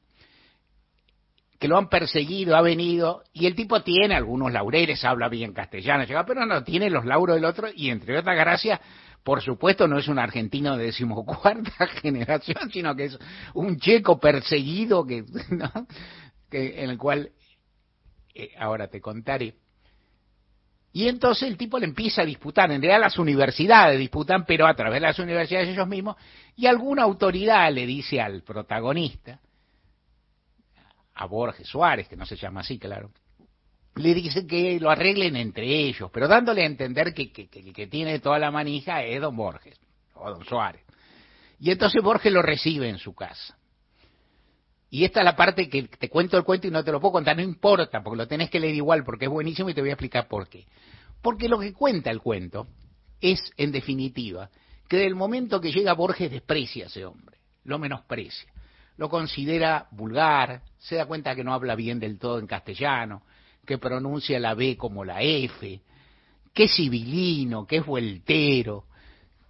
que 1.59 1.67
lo 1.67 1.77
han 1.77 1.87
perseguido, 1.87 2.55
ha 2.55 2.61
venido, 2.61 3.23
y 3.31 3.45
el 3.45 3.55
tipo 3.55 3.81
tiene 3.81 4.15
algunos 4.15 4.51
laureles, 4.51 5.03
habla 5.05 5.29
bien 5.29 5.53
castellano, 5.53 6.03
pero 6.25 6.45
no 6.45 6.63
tiene 6.63 6.89
los 6.89 7.05
lauros 7.05 7.35
del 7.35 7.45
otro, 7.45 7.69
y 7.73 7.89
entre 7.89 8.17
otras 8.17 8.35
gracias, 8.35 8.79
por 9.23 9.41
supuesto, 9.41 9.87
no 9.87 9.97
es 9.99 10.07
un 10.07 10.19
argentino 10.19 10.77
de 10.77 10.85
decimocuarta 10.85 11.87
generación, 12.01 12.71
sino 12.71 12.95
que 12.95 13.05
es 13.05 13.19
un 13.53 13.77
checo 13.77 14.19
perseguido 14.19 15.05
que, 15.05 15.25
que 16.49 16.83
en 16.83 16.89
el 16.89 16.97
cual, 16.97 17.31
eh, 18.33 18.51
ahora 18.57 18.87
te 18.87 18.99
contaré, 18.99 19.55
y 20.93 21.07
entonces 21.07 21.47
el 21.47 21.57
tipo 21.57 21.77
le 21.77 21.85
empieza 21.85 22.21
a 22.21 22.25
disputar, 22.25 22.71
en 22.71 22.81
realidad 22.81 23.01
las 23.01 23.19
universidades 23.19 23.99
disputan, 23.99 24.45
pero 24.45 24.65
a 24.65 24.73
través 24.73 25.01
de 25.01 25.07
las 25.07 25.19
universidades 25.19 25.69
ellos 25.69 25.87
mismos, 25.87 26.15
y 26.55 26.65
alguna 26.65 27.03
autoridad 27.03 27.71
le 27.71 27.85
dice 27.85 28.19
al 28.19 28.41
protagonista, 28.41 29.39
a 31.13 31.25
Borges 31.25 31.67
Suárez, 31.67 32.07
que 32.07 32.15
no 32.15 32.25
se 32.25 32.35
llama 32.35 32.61
así, 32.61 32.79
claro, 32.79 33.11
le 33.95 34.13
dice 34.13 34.45
que 34.45 34.79
lo 34.79 34.89
arreglen 34.89 35.35
entre 35.35 35.65
ellos, 35.65 36.09
pero 36.11 36.27
dándole 36.27 36.63
a 36.63 36.67
entender 36.67 37.13
que, 37.13 37.31
que, 37.31 37.47
que 37.47 37.73
que 37.73 37.87
tiene 37.87 38.19
toda 38.19 38.39
la 38.39 38.51
manija 38.51 39.03
es 39.03 39.19
don 39.19 39.35
Borges, 39.35 39.79
o 40.13 40.29
don 40.29 40.45
Suárez. 40.45 40.81
Y 41.59 41.71
entonces 41.71 42.01
Borges 42.03 42.31
lo 42.31 42.41
recibe 42.41 42.87
en 42.87 42.99
su 42.99 43.15
casa. 43.15 43.57
Y 44.89 45.03
esta 45.03 45.19
es 45.19 45.25
la 45.25 45.35
parte 45.35 45.69
que 45.69 45.83
te 45.83 46.09
cuento 46.09 46.37
el 46.37 46.43
cuento 46.43 46.67
y 46.67 46.71
no 46.71 46.83
te 46.83 46.91
lo 46.91 47.01
puedo 47.01 47.13
contar, 47.13 47.35
no 47.35 47.41
importa, 47.41 48.01
porque 48.01 48.17
lo 48.17 48.27
tenés 48.27 48.49
que 48.49 48.59
leer 48.59 48.75
igual, 48.75 49.03
porque 49.03 49.25
es 49.25 49.31
buenísimo 49.31 49.69
y 49.69 49.73
te 49.73 49.81
voy 49.81 49.89
a 49.89 49.93
explicar 49.93 50.27
por 50.27 50.47
qué. 50.47 50.65
Porque 51.21 51.49
lo 51.49 51.59
que 51.59 51.73
cuenta 51.73 52.09
el 52.09 52.21
cuento 52.21 52.67
es, 53.19 53.51
en 53.57 53.71
definitiva, 53.71 54.49
que 54.87 54.97
del 54.97 55.15
momento 55.15 55.59
que 55.59 55.71
llega 55.71 55.93
Borges 55.93 56.31
desprecia 56.31 56.85
a 56.85 56.87
ese 56.87 57.05
hombre, 57.05 57.37
lo 57.65 57.79
menosprecia, 57.79 58.49
lo 58.95 59.09
considera 59.09 59.87
vulgar, 59.91 60.61
se 60.77 60.95
da 60.95 61.05
cuenta 61.05 61.35
que 61.35 61.43
no 61.43 61.53
habla 61.53 61.75
bien 61.75 61.99
del 61.99 62.17
todo 62.17 62.39
en 62.39 62.47
castellano, 62.47 63.23
que 63.65 63.77
pronuncia 63.77 64.39
la 64.39 64.53
B 64.53 64.77
como 64.77 65.03
la 65.03 65.21
F, 65.21 65.81
que 66.53 66.63
es 66.63 66.75
civilino, 66.75 67.67
que 67.67 67.77
es 67.77 67.85
vueltero, 67.85 68.85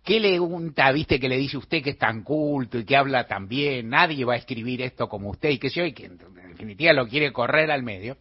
¿Qué 0.08 0.22
le 0.22 0.40
unta, 0.40 0.90
viste, 0.94 1.20
que 1.20 1.28
le 1.28 1.36
dice 1.36 1.58
usted 1.58 1.84
que 1.84 1.90
es 1.90 1.98
tan 1.98 2.24
culto 2.24 2.80
y 2.80 2.86
que 2.86 2.96
habla 2.96 3.28
tan 3.28 3.50
bien? 3.50 3.90
Nadie 3.90 4.24
va 4.24 4.36
a 4.36 4.38
escribir 4.38 4.82
esto 4.82 5.10
como 5.10 5.30
usted 5.32 5.50
y 5.50 5.58
que 5.58 5.70
se 5.70 5.86
y 5.86 5.92
que 5.92 6.06
en 6.06 6.18
definitiva 6.48 6.94
lo 6.94 7.10
quiere 7.10 7.34
correr 7.34 7.70
al 7.70 7.84
medio. 7.84 8.16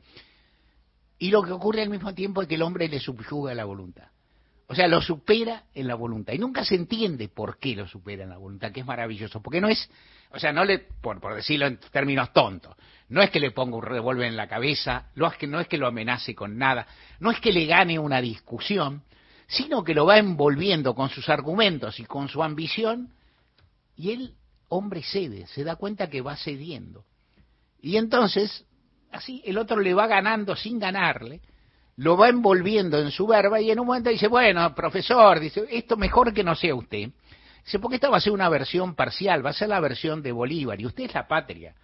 Y 1.20 1.30
lo 1.30 1.44
que 1.44 1.52
ocurre 1.52 1.82
al 1.82 1.88
mismo 1.88 2.12
tiempo 2.12 2.42
es 2.42 2.48
que 2.48 2.56
el 2.56 2.62
hombre 2.62 2.88
le 2.88 2.98
subyuga 2.98 3.54
la 3.54 3.64
voluntad. 3.64 4.08
O 4.66 4.74
sea, 4.74 4.88
lo 4.88 5.00
supera 5.00 5.62
en 5.74 5.86
la 5.86 5.94
voluntad. 5.94 6.32
Y 6.32 6.38
nunca 6.38 6.64
se 6.64 6.74
entiende 6.74 7.28
por 7.28 7.60
qué 7.60 7.76
lo 7.76 7.86
supera 7.86 8.24
en 8.24 8.30
la 8.30 8.36
voluntad, 8.36 8.72
que 8.72 8.80
es 8.80 8.86
maravilloso. 8.86 9.40
Porque 9.40 9.60
no 9.60 9.68
es, 9.68 9.88
o 10.32 10.40
sea, 10.40 10.52
no 10.52 10.64
le, 10.64 10.80
por, 10.80 11.20
por 11.20 11.36
decirlo 11.36 11.68
en 11.68 11.78
términos 11.92 12.32
tontos, 12.32 12.74
no 13.10 13.22
es 13.22 13.30
que 13.30 13.38
le 13.38 13.52
ponga 13.52 13.76
un 13.76 13.84
revólver 13.84 14.26
en 14.26 14.36
la 14.36 14.48
cabeza, 14.48 15.12
no 15.14 15.28
es, 15.28 15.36
que, 15.36 15.46
no 15.46 15.60
es 15.60 15.68
que 15.68 15.78
lo 15.78 15.86
amenace 15.86 16.34
con 16.34 16.58
nada, 16.58 16.84
no 17.20 17.30
es 17.30 17.38
que 17.38 17.52
le 17.52 17.64
gane 17.66 17.96
una 17.96 18.20
discusión, 18.20 19.04
sino 19.46 19.84
que 19.84 19.94
lo 19.94 20.06
va 20.06 20.18
envolviendo 20.18 20.94
con 20.94 21.08
sus 21.08 21.28
argumentos 21.28 22.00
y 22.00 22.04
con 22.04 22.28
su 22.28 22.42
ambición, 22.42 23.12
y 23.96 24.10
el 24.10 24.34
hombre 24.68 25.02
cede, 25.02 25.46
se 25.46 25.64
da 25.64 25.76
cuenta 25.76 26.10
que 26.10 26.20
va 26.20 26.36
cediendo. 26.36 27.04
Y 27.80 27.96
entonces, 27.96 28.64
así, 29.12 29.42
el 29.44 29.58
otro 29.58 29.80
le 29.80 29.94
va 29.94 30.06
ganando 30.06 30.56
sin 30.56 30.78
ganarle, 30.78 31.40
lo 31.96 32.16
va 32.16 32.28
envolviendo 32.28 32.98
en 32.98 33.10
su 33.10 33.26
verba 33.26 33.60
y 33.60 33.70
en 33.70 33.80
un 33.80 33.86
momento 33.86 34.10
dice, 34.10 34.28
bueno, 34.28 34.74
profesor, 34.74 35.40
dice, 35.40 35.66
esto 35.70 35.96
mejor 35.96 36.34
que 36.34 36.44
no 36.44 36.54
sea 36.54 36.74
usted. 36.74 37.10
Dice, 37.64 37.78
porque 37.78 37.96
esta 37.96 38.10
va 38.10 38.18
a 38.18 38.20
ser 38.20 38.32
una 38.32 38.48
versión 38.48 38.94
parcial, 38.94 39.44
va 39.44 39.50
a 39.50 39.54
ser 39.54 39.68
la 39.68 39.80
versión 39.80 40.22
de 40.22 40.32
Bolívar, 40.32 40.80
y 40.80 40.86
usted 40.86 41.04
es 41.04 41.14
la 41.14 41.26
patria. 41.26 41.74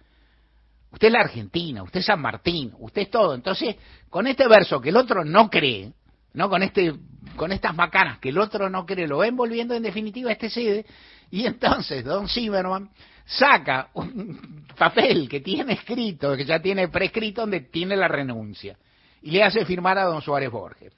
Usted 0.91 1.07
es 1.07 1.13
la 1.13 1.21
Argentina, 1.21 1.81
usted 1.81 2.01
es 2.01 2.05
San 2.05 2.21
Martín, 2.21 2.71
usted 2.77 3.01
es 3.01 3.09
todo. 3.09 3.33
Entonces, 3.33 3.75
con 4.09 4.27
este 4.27 4.47
verso 4.47 4.79
que 4.79 4.89
el 4.89 4.97
otro 4.97 5.25
no 5.25 5.49
cree, 5.49 5.91
¿no? 6.33 6.49
Con 6.49 6.61
este, 6.61 6.93
con 7.35 7.51
estas 7.51 7.75
macanas 7.75 8.19
que 8.19 8.29
el 8.29 8.37
otro 8.37 8.69
no 8.69 8.85
cree, 8.85 9.07
lo 9.07 9.19
va 9.19 9.27
envolviendo 9.27 9.73
en 9.73 9.83
definitiva 9.83 10.31
este 10.31 10.49
cede, 10.49 10.85
y 11.31 11.45
entonces 11.45 12.03
Don 12.03 12.27
Zimmerman 12.27 12.89
saca 13.25 13.89
un 13.93 14.65
papel 14.77 15.27
que 15.29 15.39
tiene 15.39 15.73
escrito, 15.73 16.35
que 16.35 16.45
ya 16.45 16.59
tiene 16.59 16.87
prescrito, 16.87 17.41
donde 17.41 17.61
tiene 17.61 17.95
la 17.95 18.07
renuncia, 18.07 18.77
y 19.21 19.31
le 19.31 19.43
hace 19.43 19.65
firmar 19.65 19.97
a 19.97 20.05
Don 20.05 20.21
Suárez 20.21 20.51
Borges. 20.51 20.93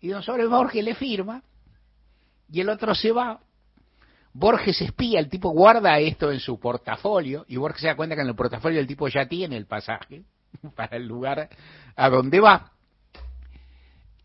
Y 0.00 0.08
Don 0.08 0.22
Suárez 0.22 0.48
Borges 0.48 0.84
le 0.84 0.94
firma, 0.94 1.42
y 2.50 2.60
el 2.60 2.68
otro 2.68 2.94
se 2.94 3.12
va. 3.12 3.40
Borges 4.32 4.80
espía, 4.80 5.18
el 5.18 5.28
tipo 5.28 5.50
guarda 5.50 5.98
esto 5.98 6.30
en 6.30 6.40
su 6.40 6.60
portafolio, 6.60 7.44
y 7.48 7.56
Borges 7.56 7.80
se 7.80 7.86
da 7.88 7.96
cuenta 7.96 8.14
que 8.14 8.22
en 8.22 8.28
el 8.28 8.36
portafolio 8.36 8.78
el 8.78 8.86
tipo 8.86 9.08
ya 9.08 9.26
tiene 9.26 9.56
el 9.56 9.66
pasaje 9.66 10.22
para 10.76 10.96
el 10.96 11.06
lugar 11.06 11.48
a 11.96 12.08
donde 12.08 12.40
va. 12.40 12.72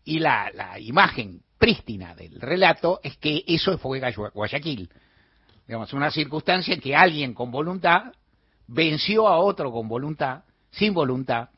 Y 0.04 0.18
la, 0.18 0.50
la 0.52 0.78
imagen 0.78 1.42
prístina 1.58 2.14
del 2.14 2.40
relato 2.40 3.00
es 3.02 3.16
que 3.16 3.42
eso 3.46 3.76
fue 3.78 4.00
Guayaquil. 4.34 4.90
Digamos, 5.66 5.92
una 5.94 6.10
circunstancia 6.10 6.74
en 6.74 6.80
que 6.80 6.94
alguien 6.94 7.32
con 7.32 7.50
voluntad 7.50 8.12
venció 8.66 9.28
a 9.28 9.38
otro 9.38 9.72
con 9.72 9.88
voluntad, 9.88 10.44
sin 10.70 10.92
voluntad, 10.92 11.48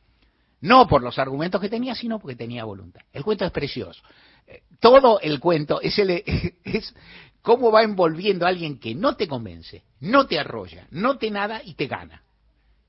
no 0.61 0.87
por 0.87 1.03
los 1.03 1.19
argumentos 1.19 1.61
que 1.61 1.69
tenía, 1.69 1.93
sino 1.95 2.19
porque 2.19 2.35
tenía 2.35 2.63
voluntad. 2.63 3.01
El 3.11 3.23
cuento 3.23 3.45
es 3.45 3.51
precioso. 3.51 4.01
Eh, 4.47 4.63
todo 4.79 5.19
el 5.19 5.39
cuento 5.39 5.81
es, 5.81 5.97
el, 5.99 6.09
es 6.63 6.93
cómo 7.41 7.71
va 7.71 7.83
envolviendo 7.83 8.45
a 8.45 8.49
alguien 8.49 8.79
que 8.79 8.95
no 8.95 9.15
te 9.15 9.27
convence, 9.27 9.83
no 9.99 10.25
te 10.25 10.39
arrolla, 10.39 10.87
no 10.91 11.17
te 11.17 11.29
nada 11.31 11.61
y 11.63 11.73
te 11.73 11.87
gana. 11.87 12.23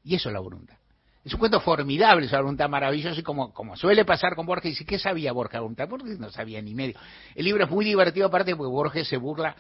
Y 0.04 0.14
eso 0.14 0.28
es 0.28 0.32
la 0.32 0.40
voluntad. 0.40 0.76
Es 1.24 1.34
un 1.34 1.40
cuento 1.40 1.60
formidable, 1.60 2.26
es 2.26 2.32
una 2.32 2.40
voluntad 2.40 2.68
maravillosa 2.68 3.18
y 3.18 3.22
como, 3.22 3.76
suele 3.76 4.04
pasar 4.04 4.34
con 4.34 4.46
Borges, 4.46 4.72
dice, 4.72 4.84
¿qué 4.84 4.98
sabía 4.98 5.32
Borges? 5.32 5.60
Borges 5.60 6.18
no 6.18 6.30
sabía 6.30 6.62
ni 6.62 6.74
medio. 6.74 6.98
El 7.34 7.44
libro 7.44 7.64
es 7.64 7.70
muy 7.70 7.84
divertido 7.84 8.26
aparte 8.28 8.54
porque 8.56 8.70
Borges 8.70 9.08
se 9.08 9.16
burla 9.16 9.54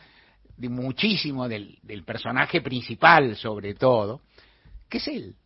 de 0.56 0.68
muchísimo 0.68 1.48
del, 1.48 1.78
personaje 2.04 2.60
principal 2.60 3.36
sobre 3.36 3.74
todo, 3.74 4.20
que 4.88 4.98
es 4.98 5.08
él. 5.08 5.36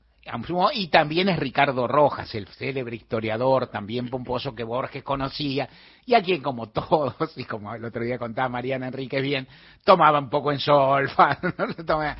Y 0.74 0.88
también 0.88 1.28
es 1.28 1.38
Ricardo 1.38 1.88
Rojas, 1.88 2.32
el 2.36 2.46
célebre 2.46 2.94
historiador, 2.94 3.66
también 3.66 4.08
pomposo 4.08 4.54
que 4.54 4.62
Borges 4.62 5.02
conocía, 5.02 5.68
y 6.06 6.14
a 6.14 6.22
quien, 6.22 6.40
como 6.40 6.70
todos, 6.70 7.16
y 7.36 7.44
como 7.44 7.74
el 7.74 7.84
otro 7.84 8.04
día 8.04 8.18
contaba 8.18 8.48
Mariana 8.48 8.86
Enrique 8.86 9.20
bien, 9.20 9.48
tomaba 9.84 10.20
un 10.20 10.30
poco 10.30 10.52
en 10.52 10.60
solfa. 10.60 11.38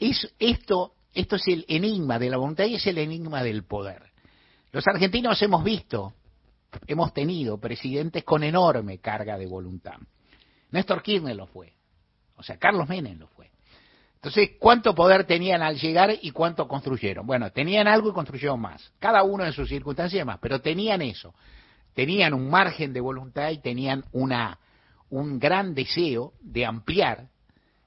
es, 0.00 0.34
esto 0.40 0.94
esto 1.14 1.36
es 1.36 1.48
el 1.48 1.64
enigma 1.68 2.18
de 2.18 2.30
la 2.30 2.36
voluntad 2.36 2.64
y 2.64 2.76
es 2.76 2.86
el 2.86 2.98
enigma 2.98 3.42
del 3.42 3.64
poder. 3.64 4.02
Los 4.72 4.86
argentinos 4.86 5.40
hemos 5.42 5.64
visto, 5.64 6.14
hemos 6.86 7.12
tenido 7.12 7.58
presidentes 7.58 8.22
con 8.24 8.44
enorme 8.44 8.98
carga 8.98 9.36
de 9.36 9.46
voluntad. 9.46 9.98
Néstor 10.70 11.02
Kirchner 11.02 11.34
lo 11.34 11.46
fue, 11.46 11.72
o 12.36 12.42
sea, 12.42 12.56
Carlos 12.56 12.88
Menem 12.88 13.18
lo 13.18 13.26
fue. 13.26 13.50
Entonces, 14.14 14.50
¿cuánto 14.58 14.94
poder 14.94 15.24
tenían 15.24 15.62
al 15.62 15.78
llegar 15.78 16.10
y 16.20 16.30
cuánto 16.30 16.68
construyeron? 16.68 17.26
Bueno, 17.26 17.50
tenían 17.50 17.88
algo 17.88 18.10
y 18.10 18.12
construyeron 18.12 18.60
más, 18.60 18.92
cada 18.98 19.22
uno 19.22 19.44
en 19.44 19.52
sus 19.52 19.68
circunstancias 19.68 20.24
más, 20.26 20.38
pero 20.40 20.60
tenían 20.60 21.02
eso, 21.02 21.34
tenían 21.94 22.34
un 22.34 22.50
margen 22.50 22.92
de 22.92 23.00
voluntad 23.00 23.50
y 23.50 23.58
tenían 23.58 24.04
una, 24.12 24.58
un 25.08 25.38
gran 25.38 25.74
deseo 25.74 26.34
de 26.40 26.66
ampliar 26.66 27.28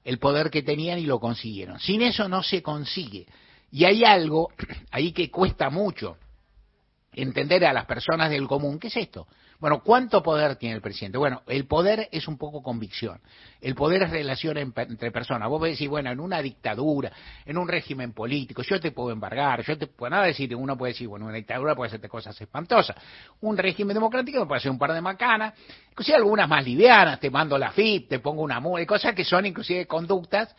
el 0.04 0.18
poder 0.18 0.50
que 0.50 0.62
tenían 0.62 0.98
y 0.98 1.06
lo 1.06 1.18
consiguieron. 1.18 1.80
Sin 1.80 2.02
eso 2.02 2.28
no 2.28 2.42
se 2.42 2.62
consigue. 2.62 3.26
Y 3.72 3.84
hay 3.84 4.04
algo 4.04 4.50
ahí 4.90 5.12
que 5.12 5.30
cuesta 5.30 5.70
mucho 5.70 6.18
entender 7.12 7.64
a 7.64 7.72
las 7.72 7.86
personas 7.86 8.30
del 8.30 8.46
común. 8.46 8.78
¿Qué 8.78 8.88
es 8.88 8.96
esto? 8.96 9.26
Bueno, 9.64 9.80
¿cuánto 9.82 10.22
poder 10.22 10.56
tiene 10.56 10.74
el 10.74 10.82
presidente? 10.82 11.16
Bueno, 11.16 11.40
el 11.46 11.66
poder 11.66 12.10
es 12.12 12.28
un 12.28 12.36
poco 12.36 12.62
convicción. 12.62 13.18
El 13.62 13.74
poder 13.74 14.02
es 14.02 14.10
relación 14.10 14.58
entre 14.58 15.10
personas. 15.10 15.48
Vos 15.48 15.62
decir, 15.62 15.88
bueno, 15.88 16.10
en 16.12 16.20
una 16.20 16.42
dictadura, 16.42 17.10
en 17.46 17.56
un 17.56 17.66
régimen 17.66 18.12
político, 18.12 18.60
yo 18.60 18.78
te 18.78 18.92
puedo 18.92 19.10
embargar, 19.10 19.64
yo 19.64 19.78
te 19.78 19.86
puedo 19.86 20.10
nada 20.10 20.26
decir, 20.26 20.54
uno 20.54 20.76
puede 20.76 20.92
decir, 20.92 21.08
bueno, 21.08 21.24
una 21.24 21.36
dictadura 21.36 21.74
puede 21.74 21.86
hacerte 21.86 22.10
cosas 22.10 22.38
espantosas. 22.38 22.94
Un 23.40 23.56
régimen 23.56 23.94
democrático 23.94 24.40
me 24.40 24.44
puede 24.44 24.58
hacer 24.58 24.70
un 24.70 24.78
par 24.78 24.92
de 24.92 25.00
macanas, 25.00 25.54
inclusive 25.92 26.18
algunas 26.18 26.46
más 26.46 26.62
livianas, 26.62 27.18
te 27.18 27.30
mando 27.30 27.56
la 27.56 27.72
FIP, 27.72 28.10
te 28.10 28.18
pongo 28.18 28.42
una 28.42 28.60
multa, 28.60 28.84
cosas 28.84 29.14
que 29.14 29.24
son 29.24 29.46
inclusive 29.46 29.86
conductas 29.86 30.54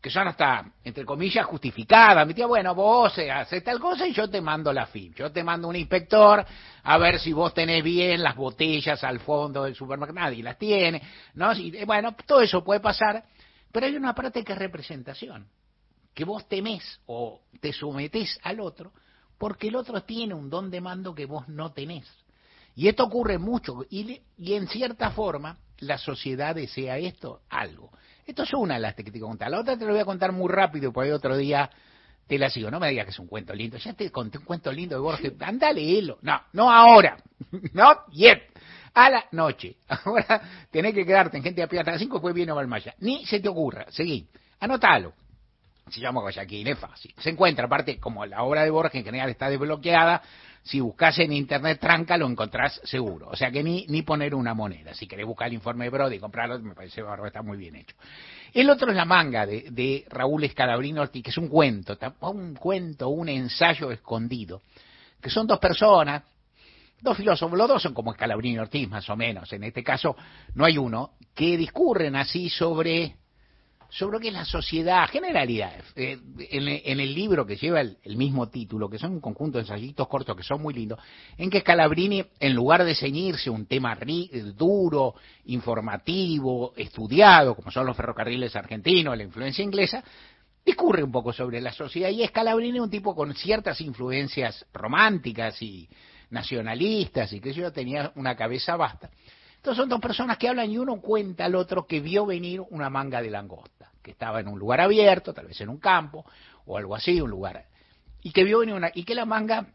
que 0.00 0.10
son 0.10 0.28
hasta, 0.28 0.64
entre 0.84 1.04
comillas, 1.04 1.44
justificadas. 1.46 2.26
Me 2.26 2.32
decía, 2.32 2.46
bueno, 2.46 2.74
vos 2.74 3.18
haces 3.18 3.64
tal 3.64 3.80
cosa 3.80 4.06
y 4.06 4.12
yo 4.12 4.30
te 4.30 4.40
mando 4.40 4.72
la 4.72 4.86
FIP. 4.86 5.16
Yo 5.16 5.32
te 5.32 5.42
mando 5.42 5.68
un 5.68 5.76
inspector 5.76 6.44
a 6.84 6.98
ver 6.98 7.18
si 7.18 7.32
vos 7.32 7.52
tenés 7.52 7.82
bien 7.82 8.22
las 8.22 8.36
botellas 8.36 9.02
al 9.02 9.18
fondo 9.20 9.64
del 9.64 9.74
supermercado. 9.74 10.20
Nadie 10.20 10.42
las 10.42 10.56
tiene. 10.56 11.02
¿no? 11.34 11.52
Y, 11.52 11.84
bueno, 11.84 12.14
todo 12.26 12.40
eso 12.40 12.62
puede 12.62 12.80
pasar, 12.80 13.24
pero 13.72 13.86
hay 13.86 13.96
una 13.96 14.14
parte 14.14 14.44
que 14.44 14.52
es 14.52 14.58
representación. 14.58 15.48
Que 16.14 16.24
vos 16.24 16.48
temés 16.48 17.00
o 17.06 17.40
te 17.60 17.72
sometés 17.72 18.38
al 18.42 18.60
otro 18.60 18.92
porque 19.36 19.68
el 19.68 19.76
otro 19.76 20.02
tiene 20.02 20.34
un 20.34 20.50
don 20.50 20.70
de 20.70 20.80
mando 20.80 21.14
que 21.14 21.26
vos 21.26 21.48
no 21.48 21.72
tenés. 21.72 22.06
Y 22.74 22.88
esto 22.88 23.04
ocurre 23.04 23.38
mucho. 23.38 23.84
Y, 23.90 24.20
y 24.36 24.54
en 24.54 24.68
cierta 24.68 25.10
forma, 25.10 25.58
la 25.78 25.98
sociedad 25.98 26.54
desea 26.54 26.98
esto, 26.98 27.40
algo. 27.48 27.90
Esto 28.28 28.42
es 28.42 28.52
una 28.52 28.74
de 28.74 28.80
las 28.80 28.94
que 28.94 29.04
te 29.04 29.18
contar. 29.18 29.50
La 29.50 29.58
otra 29.58 29.78
te 29.78 29.86
lo 29.86 29.92
voy 29.92 30.02
a 30.02 30.04
contar 30.04 30.32
muy 30.32 30.52
rápido, 30.52 30.92
porque 30.92 31.14
otro 31.14 31.34
día 31.34 31.70
te 32.26 32.38
la 32.38 32.50
sigo. 32.50 32.70
No 32.70 32.78
me 32.78 32.90
digas 32.90 33.06
que 33.06 33.10
es 33.10 33.18
un 33.18 33.26
cuento 33.26 33.54
lindo. 33.54 33.78
Ya 33.78 33.94
te 33.94 34.10
conté 34.10 34.36
un 34.36 34.44
cuento 34.44 34.70
lindo 34.70 34.96
de 34.96 35.00
Borges. 35.00 35.32
Anda, 35.40 35.72
léelo. 35.72 36.18
No, 36.20 36.38
no 36.52 36.70
ahora. 36.70 37.16
No 37.72 38.06
yet. 38.10 38.52
A 38.92 39.08
la 39.08 39.24
noche. 39.32 39.76
Ahora 39.88 40.42
tenés 40.70 40.92
que 40.92 41.06
quedarte 41.06 41.38
en 41.38 41.42
gente 41.42 41.66
de 41.66 41.78
a 41.78 41.82
las 41.84 41.98
5 41.98 42.16
después 42.16 42.34
viene 42.34 42.52
Valmaya. 42.52 42.94
Ni 42.98 43.24
se 43.24 43.40
te 43.40 43.48
ocurra. 43.48 43.86
Seguí. 43.90 44.28
Anótalo. 44.60 45.14
Se 45.88 46.00
llama 46.00 46.20
Guayaquil, 46.20 46.68
es 46.68 46.78
fácil. 46.78 47.14
Se 47.18 47.30
encuentra, 47.30 47.64
aparte, 47.64 47.98
como 47.98 48.26
la 48.26 48.42
obra 48.42 48.62
de 48.62 48.70
Borges 48.70 48.96
en 48.96 49.04
general 49.04 49.30
está 49.30 49.48
desbloqueada, 49.48 50.20
si 50.68 50.80
buscas 50.80 51.18
en 51.18 51.32
internet 51.32 51.80
tranca 51.80 52.18
lo 52.18 52.26
encontrás 52.26 52.78
seguro. 52.84 53.28
O 53.30 53.36
sea 53.36 53.50
que 53.50 53.62
ni, 53.62 53.86
ni 53.88 54.02
poner 54.02 54.34
una 54.34 54.52
moneda. 54.52 54.92
Si 54.92 55.06
querés 55.06 55.24
buscar 55.24 55.48
el 55.48 55.54
informe 55.54 55.86
de 55.86 55.90
Brody 55.90 56.16
y 56.16 56.18
comprarlo, 56.18 56.58
me 56.58 56.74
parece 56.74 57.02
que 57.02 57.26
está 57.26 57.42
muy 57.42 57.56
bien 57.56 57.76
hecho. 57.76 57.96
El 58.52 58.68
otro 58.68 58.90
es 58.90 58.96
La 58.96 59.06
manga 59.06 59.46
de, 59.46 59.68
de 59.70 60.04
Raúl 60.10 60.44
Escalabrini 60.44 60.98
Ortiz, 60.98 61.24
que 61.24 61.30
es 61.30 61.38
un 61.38 61.48
cuento, 61.48 61.96
un 62.20 62.54
cuento, 62.54 63.08
un 63.08 63.30
ensayo 63.30 63.90
escondido, 63.90 64.60
que 65.22 65.30
son 65.30 65.46
dos 65.46 65.58
personas, 65.58 66.22
dos 67.00 67.16
filósofos, 67.16 67.56
los 67.56 67.68
dos 67.68 67.82
son 67.82 67.94
como 67.94 68.12
Escalabrini 68.12 68.58
Ortiz 68.58 68.86
más 68.90 69.08
o 69.08 69.16
menos, 69.16 69.50
en 69.54 69.64
este 69.64 69.82
caso 69.82 70.16
no 70.54 70.66
hay 70.66 70.76
uno, 70.76 71.12
que 71.34 71.56
discurren 71.56 72.14
así 72.14 72.50
sobre 72.50 73.16
sobre 73.90 74.18
lo 74.18 74.20
que 74.20 74.28
es 74.28 74.34
la 74.34 74.44
sociedad, 74.44 75.08
generalidades. 75.08 75.84
Eh, 75.96 76.18
en, 76.50 77.00
el 77.00 77.14
libro 77.14 77.46
que 77.46 77.56
lleva 77.56 77.80
el, 77.80 78.16
mismo 78.16 78.48
título, 78.48 78.88
que 78.90 78.98
son 78.98 79.12
un 79.12 79.20
conjunto 79.20 79.58
de 79.58 79.62
ensayitos 79.62 80.06
cortos 80.08 80.36
que 80.36 80.42
son 80.42 80.60
muy 80.60 80.74
lindos, 80.74 80.98
en 81.36 81.48
que 81.48 81.60
Scalabrini, 81.60 82.24
en 82.38 82.54
lugar 82.54 82.84
de 82.84 82.94
ceñirse 82.94 83.48
un 83.48 83.66
tema 83.66 83.96
duro, 84.56 85.14
informativo, 85.46 86.74
estudiado, 86.76 87.54
como 87.54 87.70
son 87.70 87.86
los 87.86 87.96
ferrocarriles 87.96 88.54
argentinos, 88.56 89.16
la 89.16 89.24
influencia 89.24 89.64
inglesa, 89.64 90.04
discurre 90.64 91.02
un 91.02 91.10
poco 91.10 91.32
sobre 91.32 91.60
la 91.60 91.72
sociedad. 91.72 92.10
Y 92.10 92.26
Scalabrini 92.26 92.76
es 92.76 92.84
un 92.84 92.90
tipo 92.90 93.14
con 93.14 93.34
ciertas 93.34 93.80
influencias 93.80 94.66
románticas 94.72 95.62
y 95.62 95.88
nacionalistas, 96.30 97.32
y 97.32 97.40
que 97.40 97.54
yo 97.54 97.72
tenía 97.72 98.12
una 98.16 98.36
cabeza 98.36 98.76
vasta. 98.76 99.10
Entonces 99.58 99.76
son 99.76 99.88
dos 99.88 100.00
personas 100.00 100.38
que 100.38 100.48
hablan 100.48 100.70
y 100.70 100.78
uno 100.78 101.00
cuenta 101.00 101.44
al 101.44 101.56
otro 101.56 101.86
que 101.86 102.00
vio 102.00 102.24
venir 102.24 102.62
una 102.70 102.88
manga 102.88 103.20
de 103.20 103.28
langosta, 103.28 103.90
que 104.02 104.12
estaba 104.12 104.40
en 104.40 104.48
un 104.48 104.58
lugar 104.58 104.80
abierto, 104.80 105.34
tal 105.34 105.46
vez 105.46 105.60
en 105.60 105.68
un 105.68 105.78
campo 105.78 106.24
o 106.64 106.78
algo 106.78 106.94
así, 106.94 107.20
un 107.20 107.30
lugar, 107.30 107.64
y 108.22 108.30
que 108.30 108.44
vio 108.44 108.60
venir 108.60 108.74
una, 108.76 108.90
y 108.94 109.02
que 109.02 109.14
la 109.14 109.24
manga, 109.24 109.66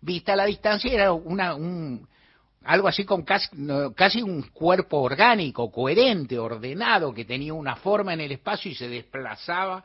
vista 0.00 0.34
a 0.34 0.36
la 0.36 0.44
distancia, 0.44 0.92
era 0.92 1.12
una, 1.12 1.54
un, 1.56 2.08
algo 2.64 2.86
así 2.86 3.04
con 3.04 3.22
casi, 3.22 3.48
casi 3.96 4.22
un 4.22 4.42
cuerpo 4.42 4.98
orgánico, 4.98 5.72
coherente, 5.72 6.38
ordenado, 6.38 7.12
que 7.12 7.24
tenía 7.24 7.52
una 7.52 7.74
forma 7.76 8.14
en 8.14 8.20
el 8.20 8.32
espacio 8.32 8.70
y 8.70 8.74
se 8.76 8.88
desplazaba, 8.88 9.82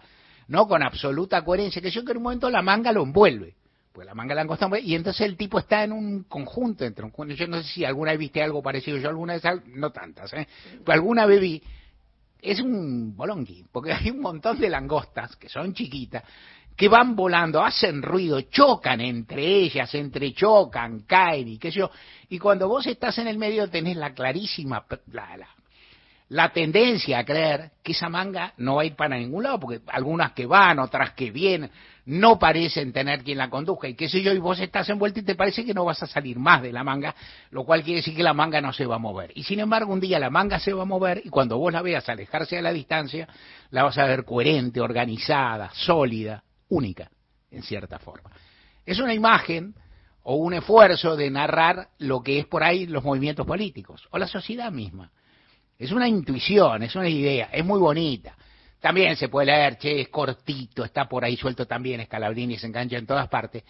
¿no? 0.50 0.68
Con 0.68 0.84
absoluta 0.84 1.44
coherencia, 1.44 1.82
que 1.82 1.90
yo 1.90 2.06
que 2.06 2.12
en 2.12 2.18
un 2.18 2.24
momento 2.24 2.50
la 2.50 2.62
manga 2.62 2.92
lo 2.92 3.02
envuelve 3.02 3.56
pues 3.96 4.06
la 4.06 4.14
manga 4.14 4.36
langosta, 4.36 4.70
y 4.78 4.94
entonces 4.94 5.22
el 5.22 5.38
tipo 5.38 5.58
está 5.58 5.86
en 5.86 5.94
un 5.94 6.24
conjunto, 6.24 6.84
entre 6.84 7.06
un, 7.06 7.30
yo 7.30 7.48
no 7.48 7.64
sé 7.64 7.70
si 7.70 7.86
alguna 7.86 8.12
vez 8.12 8.20
viste 8.20 8.44
algo 8.44 8.62
parecido, 8.62 8.98
yo 8.98 9.08
alguna 9.08 9.36
vez, 9.36 9.44
no 9.68 9.92
tantas, 9.92 10.34
¿eh? 10.34 10.46
pero 10.84 10.92
alguna 10.92 11.26
vez 11.26 11.40
vi, 11.40 11.64
es 12.42 12.60
un 12.60 13.16
bolonqui, 13.16 13.66
porque 13.72 13.94
hay 13.94 14.12
un 14.12 14.20
montón 14.20 14.60
de 14.60 14.70
langostas, 14.70 15.38
que 15.38 15.48
son 15.48 15.74
chiquitas, 15.74 16.24
que 16.76 16.90
van 16.90 17.16
volando, 17.16 17.64
hacen 17.64 18.02
ruido, 18.02 18.42
chocan 18.42 19.00
entre 19.00 19.46
ellas, 19.46 19.96
entrechocan, 19.96 21.04
caen 21.08 21.48
y 21.48 21.58
qué 21.58 21.72
sé 21.72 21.80
yo, 21.80 21.90
y 22.28 22.38
cuando 22.38 22.68
vos 22.68 22.86
estás 22.88 23.18
en 23.20 23.28
el 23.28 23.38
medio 23.38 23.70
tenés 23.70 23.96
la 23.96 24.14
clarísima, 24.14 24.86
la, 25.14 25.38
la 25.38 25.48
tendencia 26.54 27.20
a 27.20 27.26
creer 27.26 27.72
que 27.84 27.92
esa 27.92 28.10
manga 28.10 28.54
no 28.58 28.76
va 28.76 28.82
a 28.82 28.86
ir 28.86 28.96
para 28.96 29.18
ningún 29.18 29.44
lado, 29.44 29.60
porque 29.60 29.82
algunas 29.88 30.32
que 30.32 30.46
van, 30.46 30.80
otras 30.80 31.14
que 31.14 31.32
vienen, 31.32 31.70
no 32.06 32.38
parecen 32.38 32.92
tener 32.94 33.24
quien 33.24 33.38
la 33.38 33.50
conduzca, 33.50 33.88
y 33.88 33.96
qué 33.96 34.10
sé 34.10 34.22
yo, 34.22 34.32
y 34.32 34.40
vos 34.40 34.60
estás 34.60 34.90
envuelto 34.90 35.20
y 35.20 35.24
te 35.24 35.36
parece 35.36 35.66
que 35.66 35.74
no 35.74 35.86
vas 35.86 36.02
a 36.04 36.08
salir 36.08 36.38
más 36.38 36.62
de 36.62 36.72
la 36.72 36.84
manga, 36.84 37.16
lo 37.52 37.64
cual 37.64 37.84
quiere 37.84 37.98
decir 38.00 38.16
que 38.16 38.24
la 38.24 38.34
manga 38.34 38.62
no 38.62 38.74
se 38.74 38.86
va 38.86 38.96
a 38.96 39.00
mover. 39.00 39.32
Y 39.36 39.44
sin 39.44 39.60
embargo, 39.60 39.94
un 39.94 40.00
día 40.00 40.20
la 40.20 40.30
manga 40.30 40.60
se 40.60 40.74
va 40.74 40.84
a 40.84 40.86
mover, 40.86 41.22
y 41.24 41.30
cuando 41.30 41.58
vos 41.58 41.74
la 41.74 41.82
veas 41.82 42.08
alejarse 42.10 42.58
a 42.58 42.62
la 42.62 42.74
distancia, 42.74 43.28
la 43.72 43.84
vas 43.84 43.98
a 43.98 44.06
ver 44.06 44.24
coherente, 44.24 44.82
organizada, 44.82 45.72
sólida, 45.74 46.44
única, 46.70 47.10
en 47.52 47.64
cierta 47.64 48.00
forma. 48.00 48.32
Es 48.86 49.00
una 49.00 49.14
imagen 49.14 49.76
o 50.24 50.36
un 50.36 50.56
esfuerzo 50.56 51.16
de 51.16 51.30
narrar 51.30 51.90
lo 52.00 52.22
que 52.24 52.40
es 52.40 52.48
por 52.48 52.64
ahí 52.64 52.88
los 52.88 53.04
movimientos 53.04 53.46
políticos, 53.46 54.08
o 54.12 54.18
la 54.18 54.28
sociedad 54.28 54.72
misma. 54.72 55.12
Es 55.78 55.92
una 55.92 56.08
intuición, 56.08 56.84
es 56.84 56.96
una 56.96 57.10
idea, 57.10 57.50
es 57.52 57.66
muy 57.66 57.80
bonita. 57.80 58.36
También 58.80 59.16
se 59.16 59.30
puede 59.30 59.48
leer, 59.48 59.78
che, 59.78 60.02
es 60.02 60.10
cortito, 60.10 60.86
está 60.86 61.10
por 61.10 61.26
ahí 61.26 61.36
suelto 61.36 61.66
también, 61.66 62.02
es 62.02 62.08
Calabrini, 62.08 62.58
se 62.58 62.68
engancha 62.68 62.98
en 62.98 63.06
todas 63.06 63.28
partes. 63.28 63.64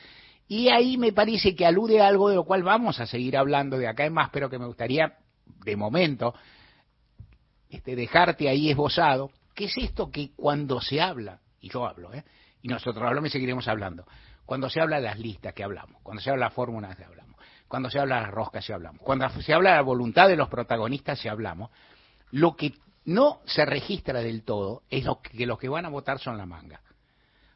Y 0.47 0.69
ahí 0.69 0.97
me 0.97 1.13
parece 1.13 1.55
que 1.55 1.65
alude 1.65 2.01
a 2.01 2.07
algo 2.07 2.29
de 2.29 2.35
lo 2.35 2.43
cual 2.43 2.63
vamos 2.63 2.99
a 2.99 3.07
seguir 3.07 3.35
hablando 3.37 3.77
de 3.77 3.87
acá 3.87 4.05
en 4.05 4.13
más, 4.13 4.29
pero 4.29 4.49
que 4.49 4.59
me 4.59 4.65
gustaría, 4.65 5.17
de 5.63 5.75
momento, 5.75 6.35
este, 7.69 7.95
dejarte 7.95 8.47
ahí 8.49 8.69
esbozado, 8.69 9.31
que 9.55 9.65
es 9.65 9.77
esto 9.77 10.11
que 10.11 10.31
cuando 10.35 10.81
se 10.81 11.01
habla, 11.01 11.39
y 11.61 11.69
yo 11.69 11.87
hablo, 11.87 12.13
¿eh? 12.13 12.23
y 12.61 12.67
nosotros 12.67 13.03
hablamos 13.03 13.29
y 13.29 13.31
seguiremos 13.31 13.67
hablando, 13.67 14.05
cuando 14.45 14.69
se 14.69 14.79
habla 14.79 14.97
de 14.97 15.03
las 15.03 15.17
listas 15.17 15.53
que 15.53 15.63
hablamos, 15.63 16.01
cuando 16.03 16.21
se 16.21 16.29
habla 16.29 16.45
de 16.45 16.49
las 16.49 16.53
fórmulas 16.53 16.95
que 16.95 17.03
hablamos, 17.03 17.35
cuando 17.67 17.89
se 17.89 17.99
habla 17.99 18.17
de 18.17 18.21
las 18.23 18.31
roscas 18.31 18.65
que 18.65 18.73
hablamos, 18.73 19.01
cuando 19.01 19.27
se 19.29 19.53
habla 19.53 19.71
de 19.71 19.75
la 19.77 19.81
voluntad 19.81 20.27
de 20.27 20.35
los 20.35 20.49
protagonistas 20.49 21.19
que 21.19 21.29
hablamos, 21.29 21.71
lo 22.35 22.57
que 22.57 22.73
no 23.05 23.39
se 23.45 23.65
registra 23.65 24.19
del 24.19 24.43
todo 24.43 24.83
es 24.89 25.05
lo 25.05 25.21
que 25.21 25.45
los 25.45 25.57
que 25.57 25.69
van 25.69 25.85
a 25.85 25.89
votar 25.89 26.19
son 26.19 26.37
la 26.37 26.45
manga. 26.45 26.81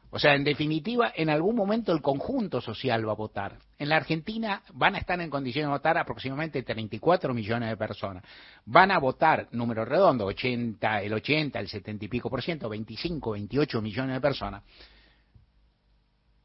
O 0.08 0.18
sea, 0.18 0.34
en 0.34 0.42
definitiva, 0.42 1.12
en 1.14 1.28
algún 1.28 1.54
momento 1.54 1.92
el 1.92 2.00
conjunto 2.00 2.62
social 2.62 3.06
va 3.06 3.12
a 3.12 3.16
votar. 3.16 3.58
En 3.78 3.90
la 3.90 3.96
Argentina 3.96 4.62
van 4.72 4.94
a 4.94 4.98
estar 4.98 5.20
en 5.20 5.28
condiciones 5.28 5.68
de 5.68 5.72
votar 5.72 5.98
aproximadamente 5.98 6.62
34 6.62 7.34
millones 7.34 7.68
de 7.68 7.76
personas. 7.76 8.24
Van 8.64 8.90
a 8.90 8.98
votar, 8.98 9.48
número 9.52 9.84
redondo, 9.84 10.24
80, 10.24 11.02
el 11.02 11.12
80, 11.12 11.60
el 11.60 11.68
70 11.68 12.06
y 12.06 12.08
pico 12.08 12.30
por 12.30 12.42
ciento, 12.42 12.70
25, 12.70 13.32
28 13.32 13.82
millones 13.82 14.14
de 14.14 14.20
personas. 14.22 14.62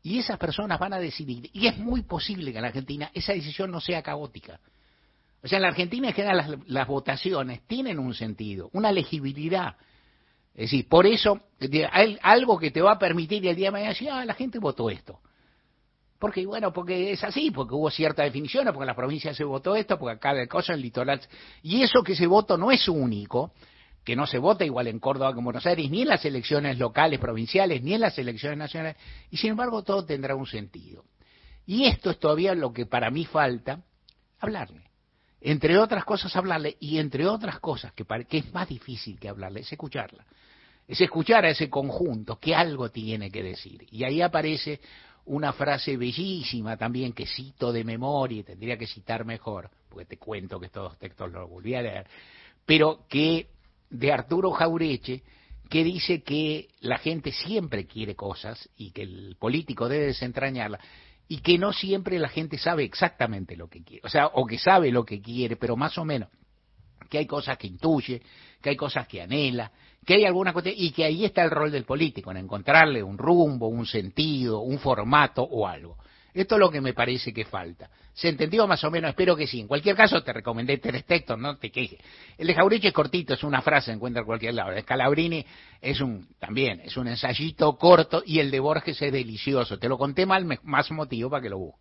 Y 0.03 0.19
esas 0.19 0.37
personas 0.37 0.77
van 0.77 0.91
a 0.91 0.99
decidir. 0.99 1.49
Y 1.53 1.67
es 1.67 1.77
muy 1.77 2.01
posible 2.01 2.51
que 2.51 2.57
en 2.57 2.63
la 2.63 2.67
Argentina 2.67 3.09
esa 3.13 3.31
decisión 3.31 3.71
no 3.71 3.79
sea 3.79 4.03
caótica. 4.03 4.59
O 5.45 5.47
sea, 5.47 5.57
en 5.57 5.61
la 5.61 5.67
Argentina 5.67 6.07
en 6.07 6.13
general 6.15 6.63
las, 6.65 6.87
votaciones 6.87 7.61
tienen 7.67 7.99
un 7.99 8.15
sentido, 8.15 8.71
una 8.73 8.91
legibilidad. 8.91 9.75
Es 10.55 10.71
decir, 10.71 10.89
por 10.89 11.05
eso, 11.05 11.39
hay 11.91 12.17
algo 12.23 12.57
que 12.57 12.71
te 12.71 12.81
va 12.81 12.93
a 12.93 12.97
permitir 12.97 13.45
el 13.45 13.55
día 13.55 13.67
de 13.67 13.71
mañana 13.71 13.89
decir, 13.89 14.09
ah, 14.09 14.25
la 14.25 14.33
gente 14.33 14.57
votó 14.57 14.89
esto. 14.89 15.19
Porque, 16.17 16.47
bueno, 16.47 16.73
porque 16.73 17.11
es 17.11 17.23
así, 17.23 17.51
porque 17.51 17.75
hubo 17.75 17.91
cierta 17.91 18.23
definición, 18.23 18.65
porque 18.65 18.79
en 18.79 18.87
las 18.87 18.95
provincias 18.95 19.37
se 19.37 19.43
votó 19.43 19.75
esto, 19.75 19.99
porque 19.99 20.15
acá 20.15 20.33
de 20.33 20.47
cosa 20.47 20.73
en 20.73 20.77
el 20.77 20.81
litoral. 20.81 21.21
Y 21.61 21.83
eso 21.83 22.01
que 22.01 22.13
ese 22.13 22.25
voto 22.25 22.57
no 22.57 22.71
es 22.71 22.87
único, 22.87 23.53
que 24.03 24.15
no 24.15 24.25
se 24.25 24.39
vota 24.39 24.65
igual 24.65 24.87
en 24.87 24.97
Córdoba 24.97 25.31
que 25.31 25.37
en 25.37 25.45
Buenos 25.45 25.67
Aires, 25.67 25.91
ni 25.91 26.01
en 26.01 26.07
las 26.07 26.25
elecciones 26.25 26.79
locales, 26.79 27.19
provinciales, 27.19 27.83
ni 27.83 27.93
en 27.93 28.01
las 28.01 28.17
elecciones 28.17 28.57
nacionales, 28.57 28.97
y 29.29 29.37
sin 29.37 29.51
embargo 29.51 29.83
todo 29.83 30.03
tendrá 30.05 30.33
un 30.33 30.47
sentido. 30.47 31.05
Y 31.67 31.85
esto 31.85 32.09
es 32.09 32.17
todavía 32.17 32.55
lo 32.55 32.73
que 32.73 32.87
para 32.87 33.11
mí 33.11 33.25
falta, 33.25 33.83
hablarle 34.39 34.85
entre 35.47 35.77
otras 35.77 36.03
cosas 36.05 36.35
hablarle 36.35 36.75
y 36.79 36.97
entre 36.97 37.27
otras 37.27 37.59
cosas 37.59 37.93
que, 37.93 38.03
que 38.27 38.39
es 38.39 38.51
más 38.51 38.67
difícil 38.67 39.19
que 39.19 39.29
hablarle, 39.29 39.59
es 39.59 39.71
escucharla. 39.71 40.25
Es 40.87 40.99
escuchar 40.99 41.45
a 41.45 41.49
ese 41.49 41.69
conjunto 41.69 42.39
que 42.39 42.55
algo 42.55 42.89
tiene 42.89 43.29
que 43.29 43.43
decir. 43.43 43.85
Y 43.91 44.03
ahí 44.03 44.23
aparece 44.23 44.79
una 45.25 45.53
frase 45.53 45.97
bellísima 45.97 46.77
también 46.77 47.13
que 47.13 47.27
cito 47.27 47.71
de 47.71 47.83
memoria 47.83 48.39
y 48.39 48.43
tendría 48.43 48.75
que 48.75 48.87
citar 48.87 49.23
mejor, 49.23 49.69
porque 49.87 50.05
te 50.05 50.17
cuento 50.17 50.59
que 50.59 50.65
estos 50.65 50.97
textos 50.97 51.31
los 51.31 51.47
volví 51.47 51.75
a 51.75 51.83
leer, 51.83 52.07
pero 52.65 53.05
que 53.07 53.49
de 53.91 54.11
Arturo 54.11 54.49
Jaureche, 54.49 55.21
que 55.69 55.83
dice 55.83 56.23
que 56.23 56.69
la 56.79 56.97
gente 56.97 57.31
siempre 57.31 57.85
quiere 57.85 58.15
cosas 58.15 58.67
y 58.77 58.89
que 58.89 59.03
el 59.03 59.35
político 59.37 59.87
debe 59.87 60.07
desentrañarlas 60.07 60.81
y 61.27 61.39
que 61.39 61.57
no 61.57 61.73
siempre 61.73 62.19
la 62.19 62.29
gente 62.29 62.57
sabe 62.57 62.83
exactamente 62.83 63.55
lo 63.55 63.67
que 63.67 63.83
quiere, 63.83 64.01
o 64.05 64.09
sea, 64.09 64.27
o 64.27 64.45
que 64.45 64.57
sabe 64.57 64.91
lo 64.91 65.05
que 65.05 65.21
quiere, 65.21 65.55
pero 65.55 65.75
más 65.75 65.97
o 65.97 66.05
menos, 66.05 66.29
que 67.09 67.17
hay 67.17 67.25
cosas 67.25 67.57
que 67.57 67.67
intuye, 67.67 68.21
que 68.61 68.69
hay 68.69 68.75
cosas 68.75 69.07
que 69.07 69.21
anhela, 69.21 69.71
que 70.05 70.15
hay 70.15 70.25
alguna 70.25 70.53
cosa, 70.53 70.69
y 70.69 70.91
que 70.91 71.03
ahí 71.03 71.25
está 71.25 71.43
el 71.43 71.51
rol 71.51 71.71
del 71.71 71.85
político, 71.85 72.31
en 72.31 72.37
encontrarle 72.37 73.01
un 73.01 73.17
rumbo, 73.17 73.67
un 73.67 73.85
sentido, 73.85 74.59
un 74.59 74.79
formato 74.79 75.43
o 75.43 75.67
algo. 75.67 75.97
Esto 76.35 76.55
es 76.55 76.59
lo 76.59 76.69
que 76.69 76.81
me 76.81 76.93
parece 76.93 77.33
que 77.33 77.45
falta. 77.45 77.89
¿Se 78.13 78.27
entendió 78.27 78.67
más 78.67 78.83
o 78.83 78.91
menos? 78.91 79.09
Espero 79.09 79.37
que 79.37 79.47
sí. 79.47 79.61
En 79.61 79.67
cualquier 79.67 79.95
caso, 79.95 80.21
te 80.21 80.33
recomendé 80.33 80.77
tres 80.79 81.05
textos, 81.05 81.39
no 81.39 81.57
te 81.57 81.71
quejes. 81.71 81.97
El 82.37 82.47
de 82.47 82.53
Jaureche 82.53 82.89
es 82.89 82.93
cortito, 82.93 83.33
es 83.33 83.43
una 83.43 83.61
frase, 83.61 83.93
encuentra 83.93 84.19
en 84.19 84.25
cualquier 84.25 84.53
lado. 84.53 84.69
El 84.69 84.75
de 84.75 84.81
Scalabrini 84.81 85.45
es 85.81 86.01
un, 86.01 86.27
también, 86.37 86.81
es 86.81 86.97
un 86.97 87.07
ensayito 87.07 87.77
corto, 87.77 88.21
y 88.25 88.39
el 88.39 88.51
de 88.51 88.59
Borges 88.59 89.01
es 89.01 89.13
delicioso. 89.13 89.79
Te 89.79 89.87
lo 89.87 89.97
conté 89.97 90.25
mal, 90.25 90.45
más 90.63 90.91
motivo 90.91 91.29
para 91.29 91.41
que 91.41 91.49
lo 91.49 91.57
busques. 91.57 91.73